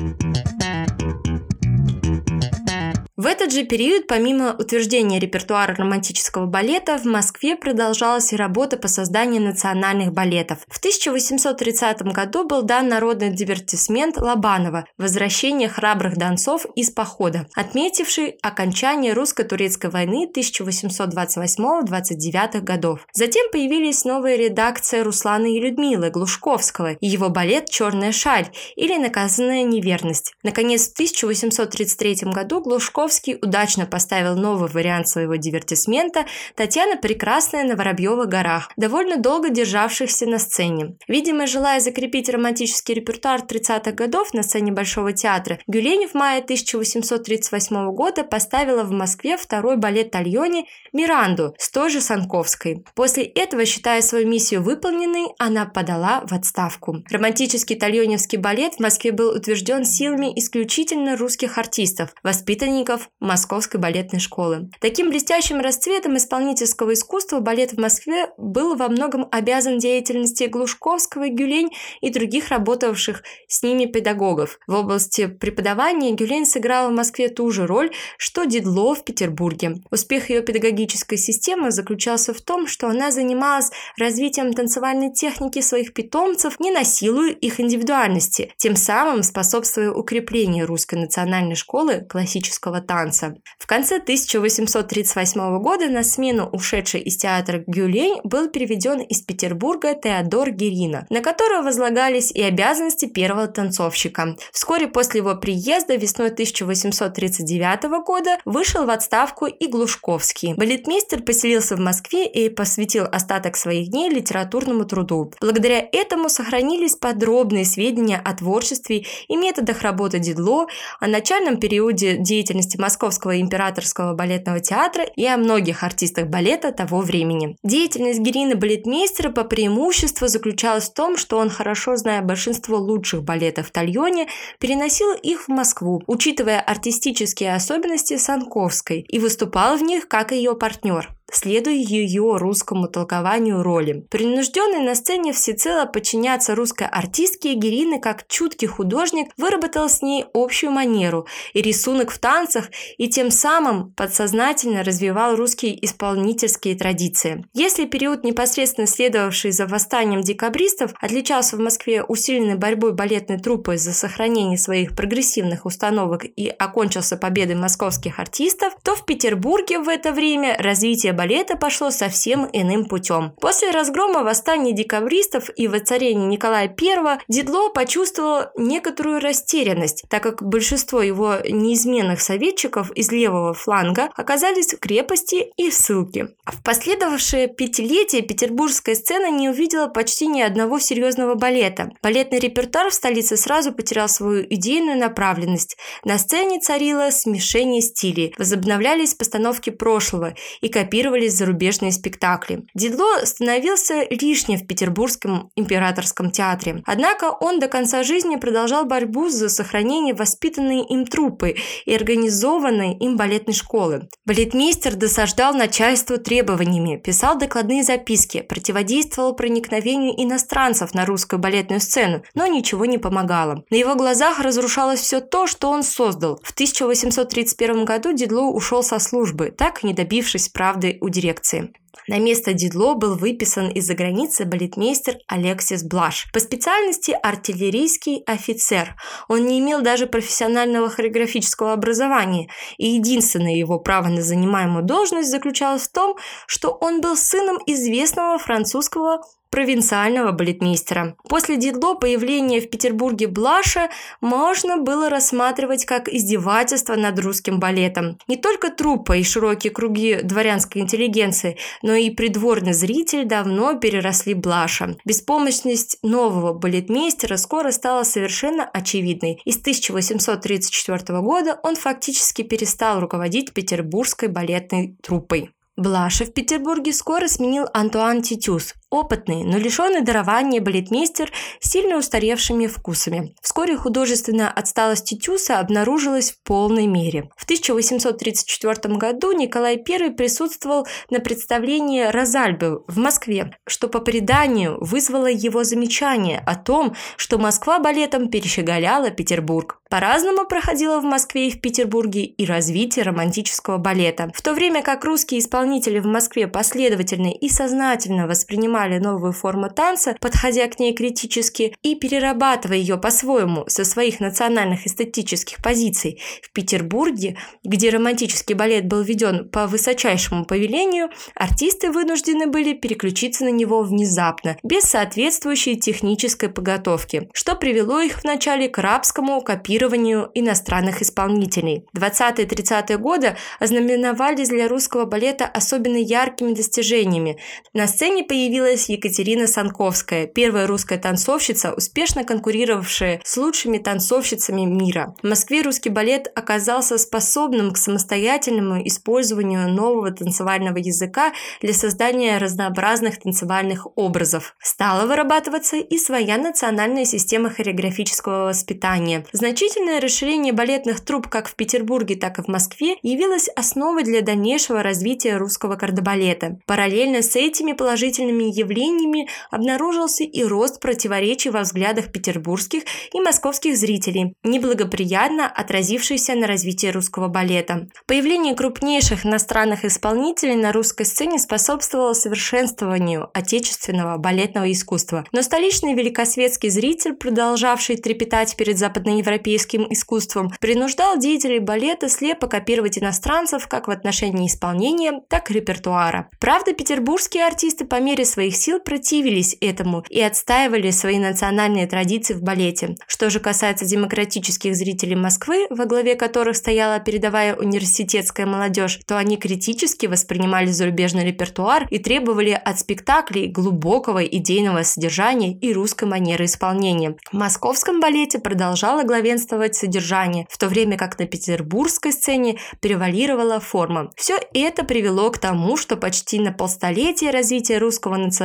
В 3.28 3.30
этот 3.30 3.52
же 3.52 3.66
период, 3.66 4.08
помимо 4.08 4.56
утверждения 4.58 5.20
репертуара 5.20 5.76
романтического 5.76 6.46
балета, 6.46 6.98
в 6.98 7.04
Москве 7.04 7.58
продолжалась 7.58 8.32
и 8.32 8.38
работа 8.38 8.78
по 8.78 8.88
созданию 8.88 9.42
национальных 9.42 10.14
балетов. 10.14 10.60
В 10.70 10.78
1830 10.78 12.04
году 12.04 12.48
был 12.48 12.62
дан 12.62 12.88
народный 12.88 13.30
дивертисмент 13.30 14.16
Лобанова 14.16 14.86
«Возвращение 14.98 15.68
храбрых 15.68 16.16
донцов 16.16 16.66
из 16.78 16.90
похода», 16.90 17.48
отметивший 17.54 18.38
окончание 18.42 19.12
русско-турецкой 19.12 19.90
войны 19.90 20.26
1828-29 20.34 22.62
годов. 22.62 23.06
Затем 23.12 23.52
появились 23.52 24.06
новые 24.06 24.38
редакции 24.38 25.02
Руслана 25.02 25.48
и 25.48 25.60
Людмилы 25.60 26.12
Глушковского 26.12 26.94
и 26.94 27.06
его 27.06 27.28
балет 27.28 27.70
«Черная 27.70 28.14
шаль» 28.14 28.48
или 28.78 28.96
«Наказанная 28.96 29.64
неверность». 29.64 30.32
Наконец, 30.44 30.88
в 30.88 30.94
1833 30.94 32.32
году 32.32 32.62
Глушков 32.62 33.17
Маяковский 33.18 33.38
удачно 33.42 33.86
поставил 33.86 34.36
новый 34.36 34.70
вариант 34.70 35.08
своего 35.08 35.36
дивертисмента 35.36 36.26
«Татьяна 36.56 36.98
Прекрасная 36.98 37.64
на 37.64 37.76
Воробьевых 37.76 38.28
горах», 38.28 38.70
довольно 38.78 39.18
долго 39.18 39.50
державшихся 39.50 40.26
на 40.26 40.40
сцене. 40.40 40.98
Видимо, 41.08 41.48
желая 41.48 41.80
закрепить 41.80 42.30
романтический 42.30 42.96
репертуар 42.96 43.42
30-х 43.42 43.92
годов 43.92 44.34
на 44.34 44.44
сцене 44.44 44.72
Большого 44.72 45.14
театра, 45.14 45.60
Гюлени 45.68 46.08
в 46.08 46.14
мае 46.14 46.42
1838 46.42 47.92
года 47.92 48.24
поставила 48.24 48.84
в 48.84 48.92
Москве 48.92 49.38
второй 49.38 49.78
балет 49.78 50.12
Тальони 50.12 50.68
«Миранду» 50.94 51.56
с 51.58 51.70
той 51.70 51.90
же 51.90 52.02
Санковской. 52.02 52.84
После 52.96 53.24
этого, 53.24 53.66
считая 53.66 54.02
свою 54.02 54.28
миссию 54.28 54.62
выполненной, 54.62 55.28
она 55.40 55.66
подала 55.66 56.22
в 56.26 56.34
отставку. 56.34 57.04
Романтический 57.10 57.76
тальоневский 57.76 58.38
балет 58.38 58.76
в 58.76 58.80
Москве 58.80 59.12
был 59.12 59.36
утвержден 59.36 59.86
силами 59.86 60.32
исключительно 60.38 61.18
русских 61.18 61.58
артистов, 61.58 62.14
воспитанников 62.24 62.97
выпускников 62.98 63.10
Московской 63.20 63.80
балетной 63.80 64.20
школы. 64.20 64.70
Таким 64.80 65.10
блестящим 65.10 65.60
расцветом 65.60 66.18
исполнительского 66.18 66.94
искусства 66.94 67.40
балет 67.40 67.74
в 67.74 67.80
Москве 67.80 68.30
был 68.38 68.76
во 68.76 68.88
многом 68.88 69.28
обязан 69.32 69.80
деятельности 69.80 70.46
Глушковского, 70.46 71.28
Гюлень 71.28 71.72
и 72.02 72.10
других 72.10 72.50
работавших 72.50 73.24
с 73.48 73.64
ними 73.64 73.86
педагогов. 73.86 74.60
В 74.68 74.76
области 74.76 75.28
преподавания 75.28 76.14
Гюлень 76.14 76.46
сыграла 76.46 76.90
в 76.90 76.94
Москве 76.94 77.30
ту 77.30 77.52
же 77.52 77.68
роль, 77.68 77.92
что 78.18 78.46
Дидло 78.46 78.96
в 78.96 79.04
Петербурге. 79.04 79.76
Успех 79.92 80.30
ее 80.30 80.42
педагогической 80.42 81.18
системы 81.18 81.72
заключался 81.72 82.34
в 82.34 82.42
том, 82.42 82.68
что 82.68 82.88
она 82.88 83.12
занималась 83.12 83.72
развитием 83.98 84.54
танцевальной 84.54 85.12
техники 85.12 85.60
своих 85.62 85.94
питомцев, 85.94 86.60
не 86.60 86.72
насилуя 86.72 87.32
их 87.32 87.60
индивидуальности, 87.60 88.54
тем 88.58 88.76
самым 88.76 89.24
способствуя 89.24 89.92
укреплению 89.92 90.68
русской 90.68 90.96
национальной 90.96 91.56
школы 91.56 92.06
классического 92.08 92.82
танца. 92.88 93.36
В 93.60 93.68
конце 93.68 93.98
1838 93.98 95.60
года 95.60 95.88
на 95.90 96.04
смену 96.04 96.48
ушедшей 96.52 97.02
из 97.02 97.18
театра 97.18 97.64
Гюлень 97.68 98.22
был 98.24 98.50
переведен 98.50 99.02
из 99.02 99.22
Петербурга 99.22 99.94
Теодор 99.94 100.52
Герина, 100.52 101.06
на 101.10 101.22
которого 101.22 101.64
возлагались 101.64 102.32
и 102.32 102.42
обязанности 102.42 103.06
первого 103.06 103.48
танцовщика. 103.48 104.38
Вскоре 104.52 104.88
после 104.88 105.20
его 105.20 105.36
приезда 105.36 105.96
весной 105.96 106.30
1839 106.30 108.04
года 108.06 108.38
вышел 108.46 108.86
в 108.86 108.90
отставку 108.90 109.46
и 109.46 109.68
Глушковский. 109.68 110.54
Балетмейстер 110.54 111.22
поселился 111.22 111.76
в 111.76 111.80
Москве 111.80 112.26
и 112.26 112.50
посвятил 112.50 113.06
остаток 113.12 113.58
своих 113.58 113.90
дней 113.90 114.10
литературному 114.10 114.86
труду. 114.86 115.34
Благодаря 115.42 115.86
этому 115.92 116.30
сохранились 116.30 116.96
подробные 116.96 117.66
сведения 117.66 118.22
о 118.24 118.34
творчестве 118.34 119.06
и 119.28 119.36
методах 119.36 119.82
работы 119.82 120.20
Дидло, 120.20 120.68
о 121.00 121.08
начальном 121.08 121.60
периоде 121.60 122.18
деятельности 122.18 122.77
деятельности 122.78 122.88
Московского 122.88 123.40
императорского 123.40 124.14
балетного 124.14 124.60
театра 124.60 125.04
и 125.16 125.26
о 125.26 125.38
многих 125.38 125.84
артистах 125.84 126.28
балета 126.28 126.72
того 126.72 127.02
времени. 127.02 127.56
Деятельность 127.64 128.20
Герина 128.20 128.56
балетмейстера 128.56 129.32
по 129.32 129.44
преимуществу 129.44 130.28
заключалась 130.28 130.90
в 130.90 130.94
том, 130.94 131.18
что 131.18 131.38
он, 131.38 131.50
хорошо 131.50 131.98
зная 131.98 132.22
большинство 132.22 132.78
лучших 132.78 133.24
балетов 133.24 133.68
в 133.68 133.72
Тальоне, 133.72 134.28
переносил 134.60 135.14
их 135.14 135.48
в 135.48 135.50
Москву, 135.50 136.02
учитывая 136.08 136.62
артистические 136.62 137.56
особенности 137.56 138.18
Санковской, 138.18 139.02
и 139.02 139.20
выступал 139.20 139.78
в 139.78 139.82
них 139.82 140.08
как 140.08 140.32
ее 140.32 140.56
партнер 140.56 141.17
следуя 141.32 141.76
ее 141.76 142.38
русскому 142.38 142.88
толкованию 142.88 143.64
роли. 143.64 144.06
Принужденный 144.10 144.80
на 144.80 144.96
сцене 144.96 145.34
всецело 145.34 145.86
подчиняться 145.86 146.56
русской 146.56 146.88
артистке, 146.88 147.54
Герина, 147.54 148.00
как 148.00 148.28
чуткий 148.28 148.68
художник, 148.68 149.30
выработал 149.38 149.90
с 149.90 150.02
ней 150.02 150.26
общую 150.34 150.72
манеру 150.72 151.28
и 151.54 151.62
рисунок 151.62 152.12
в 152.12 152.20
танцах, 152.20 152.70
и 152.98 153.10
тем 153.10 153.32
самым 153.32 153.92
подсознательно 153.92 154.84
развивал 154.84 155.36
русские 155.36 155.84
исполнительские 155.86 156.76
традиции. 156.76 157.46
Если 157.54 157.86
период, 157.86 158.24
непосредственно 158.24 158.88
следовавший 158.88 159.52
за 159.52 159.68
восстанием 159.68 160.22
декабристов, 160.22 160.94
отличался 161.00 161.58
в 161.58 161.60
Москве 161.60 162.04
усиленной 162.04 162.56
борьбой 162.56 162.94
балетной 162.94 163.40
труппы 163.40 163.78
за 163.78 163.94
сохранение 163.94 164.58
своих 164.58 164.96
прогрессивных 164.96 165.66
установок 165.66 166.24
и 166.24 166.48
окончился 166.48 167.18
победой 167.18 167.56
московских 167.56 168.20
артистов, 168.20 168.74
то 168.84 168.96
в 168.96 169.06
Петербурге 169.06 169.80
в 169.80 169.90
это 169.90 170.12
время 170.12 170.56
развитие 170.58 171.14
балета 171.18 171.58
пошло 171.58 171.90
совсем 171.90 172.48
иным 172.54 172.86
путем. 172.86 173.34
После 173.42 173.72
разгрома 173.72 174.24
восстания 174.24 174.72
декабристов 174.72 175.50
и 175.56 175.68
воцарения 175.68 176.28
Николая 176.28 176.74
I 176.80 177.20
Дидло 177.28 177.70
почувствовал 177.70 178.46
некоторую 178.56 179.20
растерянность, 179.20 180.04
так 180.10 180.24
как 180.24 180.44
большинство 180.44 181.02
его 181.02 181.38
неизменных 181.44 182.22
советчиков 182.22 182.92
из 182.92 183.12
левого 183.12 183.54
фланга 183.54 184.10
оказались 184.16 184.74
в 184.74 184.80
крепости 184.80 185.52
и 185.58 185.70
в 185.72 185.74
ссылке. 185.74 186.30
В 186.46 186.64
последовавшее 186.64 187.48
пятилетие 187.48 188.22
петербургская 188.22 188.96
сцена 188.96 189.32
не 189.32 189.50
увидела 189.50 189.88
почти 189.88 190.28
ни 190.28 190.42
одного 190.42 190.80
серьезного 190.80 191.34
балета. 191.34 191.92
Балетный 192.04 192.40
репертуар 192.40 192.92
в 192.92 192.94
столице 192.94 193.38
сразу 193.38 193.74
потерял 193.74 194.08
свою 194.08 194.46
идейную 194.48 195.00
направленность. 195.00 195.78
На 196.06 196.20
сцене 196.20 196.60
царило 196.60 197.10
смешение 197.10 197.82
стилей, 197.82 198.36
возобновлялись 198.38 199.16
постановки 199.16 199.72
прошлого 199.72 200.36
и 200.62 200.70
копировались 200.70 201.07
копировались 201.08 201.38
зарубежные 201.38 201.92
спектакли. 201.92 202.64
Дидло 202.74 203.24
становился 203.24 204.06
лишним 204.10 204.58
в 204.58 204.68
Петербургском 204.68 205.52
императорском 205.56 206.32
театре. 206.32 206.84
Однако 206.86 207.32
он 207.32 207.60
до 207.60 207.68
конца 207.68 208.04
жизни 208.04 208.36
продолжал 208.36 208.86
борьбу 208.86 209.30
за 209.30 209.50
сохранение 209.50 210.14
воспитанной 210.14 210.84
им 210.84 211.06
труппы 211.06 211.56
и 211.86 211.96
организованной 211.96 212.98
им 212.98 213.16
балетной 213.16 213.54
школы. 213.54 214.10
Балетмейстер 214.26 214.96
досаждал 214.96 215.54
начальству 215.54 216.18
требованиями, 216.18 216.98
писал 216.98 217.38
докладные 217.38 217.84
записки, 217.84 218.42
противодействовал 218.42 219.34
проникновению 219.34 220.14
иностранцев 220.22 220.94
на 220.94 221.06
русскую 221.06 221.40
балетную 221.40 221.80
сцену, 221.80 222.24
но 222.36 222.48
ничего 222.48 222.86
не 222.86 222.98
помогало. 222.98 223.64
На 223.70 223.76
его 223.76 223.96
глазах 223.96 224.40
разрушалось 224.40 225.00
все 225.00 225.22
то, 225.22 225.48
что 225.48 225.70
он 225.70 225.84
создал. 225.84 226.40
В 226.44 226.52
1831 226.52 227.86
году 227.86 228.12
Дидло 228.12 228.48
ушел 228.48 228.84
со 228.84 229.00
службы, 229.00 229.54
так 229.58 229.84
и 229.84 229.88
не 229.88 229.94
добившись 229.94 230.50
правды 230.50 230.97
у 231.02 231.10
дирекции. 231.10 231.74
На 232.08 232.20
место 232.20 232.54
Дидло 232.54 232.94
был 232.94 233.16
выписан 233.16 233.70
из-за 233.70 233.94
границы 233.94 234.46
балетмейстер 234.46 235.18
Алексис 235.28 235.84
Блаш. 235.84 236.28
По 236.32 236.40
специальности 236.40 237.18
артиллерийский 237.22 238.24
офицер. 238.26 238.96
Он 239.28 239.46
не 239.46 239.60
имел 239.60 239.82
даже 239.82 240.08
профессионального 240.08 240.90
хореографического 240.90 241.74
образования, 241.74 242.50
и 242.78 242.88
единственное 242.88 243.56
его 243.56 243.80
право 243.80 244.08
на 244.08 244.22
занимаемую 244.22 244.84
должность 244.84 245.30
заключалось 245.30 245.84
в 245.84 245.92
том, 245.92 246.16
что 246.46 246.72
он 246.72 247.02
был 247.02 247.18
сыном 247.18 247.58
известного 247.66 248.38
французского 248.38 249.22
провинциального 249.50 250.32
балетмейстера. 250.32 251.16
После 251.28 251.58
Дидло 251.58 251.96
появление 251.96 252.62
в 252.62 252.70
Петербурге 252.70 253.28
Блаша 253.28 253.90
можно 254.22 254.78
было 254.78 255.10
рассматривать 255.10 255.86
как 255.86 256.10
издевательство 256.10 256.96
над 256.96 257.18
русским 257.20 257.60
балетом. 257.60 258.20
Не 258.28 258.38
только 258.38 258.70
труппа 258.70 259.18
и 259.18 259.24
широкие 259.24 259.72
круги 259.72 260.20
дворянской 260.22 260.82
интеллигенции, 260.82 261.58
но 261.88 261.96
и 261.96 262.10
придворный 262.10 262.74
зритель 262.74 263.24
давно 263.24 263.76
переросли 263.80 264.34
Блаша. 264.34 264.98
Беспомощность 265.06 265.98
нового 266.04 266.52
балетмейстера 266.52 267.38
скоро 267.38 267.72
стала 267.72 268.04
совершенно 268.04 268.66
очевидной, 268.66 269.40
и 269.46 269.54
с 269.54 269.58
1834 269.58 271.22
года 271.22 271.58
он 271.64 271.78
фактически 271.78 272.42
перестал 272.42 273.00
руководить 273.00 273.54
петербургской 273.54 274.28
балетной 274.28 274.98
труппой. 275.02 275.52
Блаша 275.78 276.26
в 276.26 276.34
Петербурге 276.34 276.92
скоро 276.92 277.28
сменил 277.28 277.68
Антуан 277.72 278.22
Титюс, 278.22 278.74
опытный, 278.90 279.44
но 279.44 279.58
лишенный 279.58 280.02
дарования 280.02 280.62
балетмейстер 280.62 281.32
с 281.60 281.70
сильно 281.70 281.98
устаревшими 281.98 282.68
вкусами. 282.68 283.36
Вскоре 283.42 283.76
художественная 283.76 284.50
отсталость 284.50 285.06
Титюса 285.06 285.60
обнаружилась 285.60 286.32
в 286.32 286.42
полной 286.44 286.88
мере. 286.88 287.30
В 287.36 287.44
1834 287.44 288.96
году 288.96 289.32
Николай 289.34 289.84
I 289.88 290.12
присутствовал 290.12 290.88
на 291.10 291.20
представлении 291.20 292.04
«Розальбы» 292.04 292.84
в 292.88 292.98
Москве, 292.98 293.52
что 293.68 293.90
по 293.90 294.00
преданию 294.00 294.78
вызвало 294.80 295.28
его 295.28 295.64
замечание 295.64 296.42
о 296.46 296.56
том, 296.56 296.96
что 297.18 297.38
Москва 297.38 297.80
балетом 297.80 298.30
перещеголяла 298.30 299.12
Петербург. 299.12 299.82
По-разному 299.90 300.46
проходило 300.46 301.00
в 301.00 301.04
Москве 301.04 301.48
и 301.48 301.52
в 301.52 301.62
Петербурге 301.62 302.26
и 302.26 302.46
развитие 302.46 303.06
романтического 303.06 303.78
балета. 303.78 304.30
В 304.34 304.42
то 304.42 304.54
время 304.54 304.82
как 304.82 305.06
русские 305.06 305.40
исполнители 305.40 306.00
в 306.00 306.06
Москве 306.06 306.48
последовательно 306.48 307.32
и 307.32 307.48
сознательно 307.48 308.28
воспринимали 308.28 308.77
новую 308.86 309.34
форму 309.34 309.70
танца, 309.70 310.16
подходя 310.22 310.68
к 310.68 310.80
ней 310.80 310.94
критически 310.94 311.76
и 311.82 311.96
перерабатывая 311.96 312.78
ее 312.78 312.98
по-своему 312.98 313.66
со 313.68 313.84
своих 313.84 314.20
национальных 314.20 314.86
эстетических 314.86 315.58
позиций, 315.62 316.22
в 316.42 316.52
Петербурге, 316.54 317.38
где 317.64 317.90
романтический 317.90 318.54
балет 318.54 318.88
был 318.88 319.02
введен 319.02 319.50
по 319.50 319.68
высочайшему 319.68 320.46
повелению, 320.46 321.10
артисты 321.36 321.92
вынуждены 321.92 322.48
были 322.48 322.74
переключиться 322.74 323.44
на 323.46 323.52
него 323.52 323.82
внезапно, 323.82 324.58
без 324.64 324.84
соответствующей 324.84 325.76
технической 325.76 326.50
подготовки, 326.50 327.30
что 327.34 327.56
привело 327.56 328.00
их 328.00 328.24
вначале 328.24 328.70
к 328.70 328.78
рабскому 328.78 329.42
копированию 329.42 330.30
иностранных 330.34 331.02
исполнителей. 331.02 331.86
20-30-е 331.96 332.98
годы 332.98 333.36
ознаменовались 333.60 334.50
для 334.50 334.68
русского 334.68 335.06
балета 335.06 335.46
особенно 335.46 335.98
яркими 335.98 336.54
достижениями. 336.54 337.38
На 337.74 337.88
сцене 337.88 338.24
появилась 338.24 338.67
Екатерина 338.90 339.48
Санковская, 339.48 340.28
первая 340.28 340.68
русская 340.68 340.98
танцовщица, 340.98 341.74
успешно 341.74 342.24
конкурировавшая 342.24 343.22
с 343.24 343.38
лучшими 343.38 343.78
танцовщицами 343.78 344.62
мира. 344.62 345.16
В 345.22 345.28
Москве 345.28 345.62
русский 345.62 345.90
балет 345.90 346.32
оказался 346.36 346.98
способным 346.98 347.72
к 347.72 347.78
самостоятельному 347.78 348.86
использованию 348.88 349.70
нового 349.70 350.12
танцевального 350.12 350.78
языка 350.78 351.34
для 351.62 351.74
создания 351.74 352.38
разнообразных 352.38 353.20
танцевальных 353.20 353.88
образов. 353.96 354.56
Стала 354.60 355.08
вырабатываться 355.08 355.78
и 355.78 355.98
своя 355.98 356.38
национальная 356.38 357.06
система 357.06 357.50
хореографического 357.50 358.46
воспитания. 358.46 359.26
Значительно 359.32 359.78
Значительное 359.78 360.02
расширение 360.02 360.54
балетных 360.54 361.00
труп 361.02 361.28
как 361.28 361.48
в 361.48 361.56
Петербурге, 361.56 362.16
так 362.16 362.40
и 362.40 362.42
в 362.42 362.48
Москве 362.48 362.96
явилось 363.04 363.48
основой 363.50 364.04
для 364.04 364.22
дальнейшего 364.22 364.82
развития 364.82 365.38
русского 365.38 365.76
кардебалета. 365.76 366.60
Параллельно 366.66 367.22
с 367.22 367.36
этими 367.36 367.74
положительными 367.74 368.44
явлениями 368.58 369.28
обнаружился 369.52 370.24
и 370.24 370.44
рост 370.44 370.80
противоречий 370.80 371.50
во 371.50 371.62
взглядах 371.62 372.12
петербургских 372.12 372.84
и 373.14 373.20
московских 373.20 373.78
зрителей, 373.78 374.34
неблагоприятно 374.44 375.48
отразившийся 375.48 376.36
на 376.36 376.48
развитии 376.48 376.88
русского 376.88 377.28
балета. 377.28 377.88
Появление 378.06 378.56
крупнейших 378.56 379.26
иностранных 379.26 379.86
исполнителей 379.86 380.56
на 380.56 380.72
русской 380.72 381.06
сцене 381.06 381.40
способствовало 381.40 382.14
совершенствованию 382.14 383.30
отечественного 383.34 384.18
балетного 384.18 384.72
искусства. 384.72 385.26
Но 385.32 385.42
столичный 385.42 385.94
великосветский 385.94 386.70
зритель, 386.70 387.14
продолжавший 387.14 387.98
трепетать 387.98 388.56
перед 388.56 388.78
западноевропейским 388.78 389.38
европейским 389.38 389.88
искусством, 389.90 390.52
принуждал 390.60 391.18
деятелей 391.18 391.60
балета 391.60 392.10
слепо 392.10 392.48
копировать 392.48 392.98
иностранцев 392.98 393.68
как 393.68 393.88
в 393.88 393.92
отношении 393.92 394.48
исполнения, 394.48 395.22
так 395.30 395.52
и 395.52 395.54
репертуара. 395.54 396.30
Правда, 396.40 396.74
петербургские 396.74 397.46
артисты 397.46 397.86
по 397.86 398.00
мере 398.00 398.26
своих 398.26 398.47
своих 398.48 398.56
сил 398.56 398.80
противились 398.80 399.58
этому 399.60 400.06
и 400.10 400.22
отстаивали 400.22 400.92
свои 400.92 401.20
национальные 401.20 401.88
традиции 401.88 402.34
в 402.34 402.42
балете. 402.42 402.96
Что 403.08 403.30
же 403.30 403.40
касается 403.40 403.86
демократических 403.86 404.76
зрителей 404.76 405.16
Москвы, 405.16 405.68
во 405.70 405.86
главе 405.86 406.16
которых 406.16 406.56
стояла 406.56 407.00
передовая 407.00 407.56
университетская 407.56 408.46
молодежь, 408.46 409.00
то 409.06 409.18
они 409.18 409.36
критически 409.38 410.06
воспринимали 410.06 410.68
зарубежный 410.68 411.26
репертуар 411.26 411.88
и 411.90 412.00
требовали 412.00 412.52
от 412.52 412.80
спектаклей 412.80 413.48
глубокого 413.48 414.24
идейного 414.24 414.84
содержания 414.84 415.54
и 415.54 415.74
русской 415.74 416.06
манеры 416.06 416.46
исполнения. 416.46 417.16
В 417.32 417.36
московском 417.36 418.00
балете 418.00 418.40
продолжало 418.40 419.04
главенствовать 419.04 419.76
содержание, 419.76 420.46
в 420.50 420.58
то 420.58 420.70
время 420.70 420.98
как 420.98 421.20
на 421.20 421.26
петербургской 421.26 422.14
сцене 422.14 422.58
превалировала 422.80 423.60
форма. 423.60 424.10
Все 424.16 424.40
это 424.54 424.86
привело 424.86 425.30
к 425.32 425.38
тому, 425.38 425.76
что 425.76 425.98
почти 425.98 426.40
на 426.40 426.54
полстолетия 426.54 427.32
развитие 427.32 427.80
русского 427.80 428.16
национального 428.16 428.37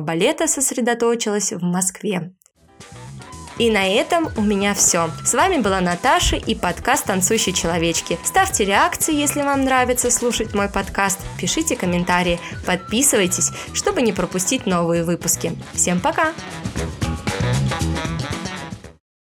балета 0.00 0.46
сосредоточилось 0.46 1.52
в 1.52 1.62
Москве. 1.62 2.32
И 3.58 3.70
на 3.70 3.88
этом 3.88 4.28
у 4.36 4.42
меня 4.42 4.74
все. 4.74 5.10
С 5.24 5.32
вами 5.32 5.58
была 5.58 5.80
Наташа 5.80 6.36
и 6.36 6.54
подкаст 6.54 7.06
«Танцующие 7.06 7.54
человечки». 7.54 8.18
Ставьте 8.22 8.66
реакции, 8.66 9.14
если 9.14 9.40
вам 9.40 9.64
нравится 9.64 10.10
слушать 10.10 10.54
мой 10.54 10.68
подкаст. 10.68 11.20
Пишите 11.38 11.74
комментарии, 11.74 12.38
подписывайтесь, 12.66 13.52
чтобы 13.72 14.02
не 14.02 14.12
пропустить 14.12 14.66
новые 14.66 15.04
выпуски. 15.04 15.56
Всем 15.72 16.00
пока! 16.00 16.34
Пока! 16.74 17.95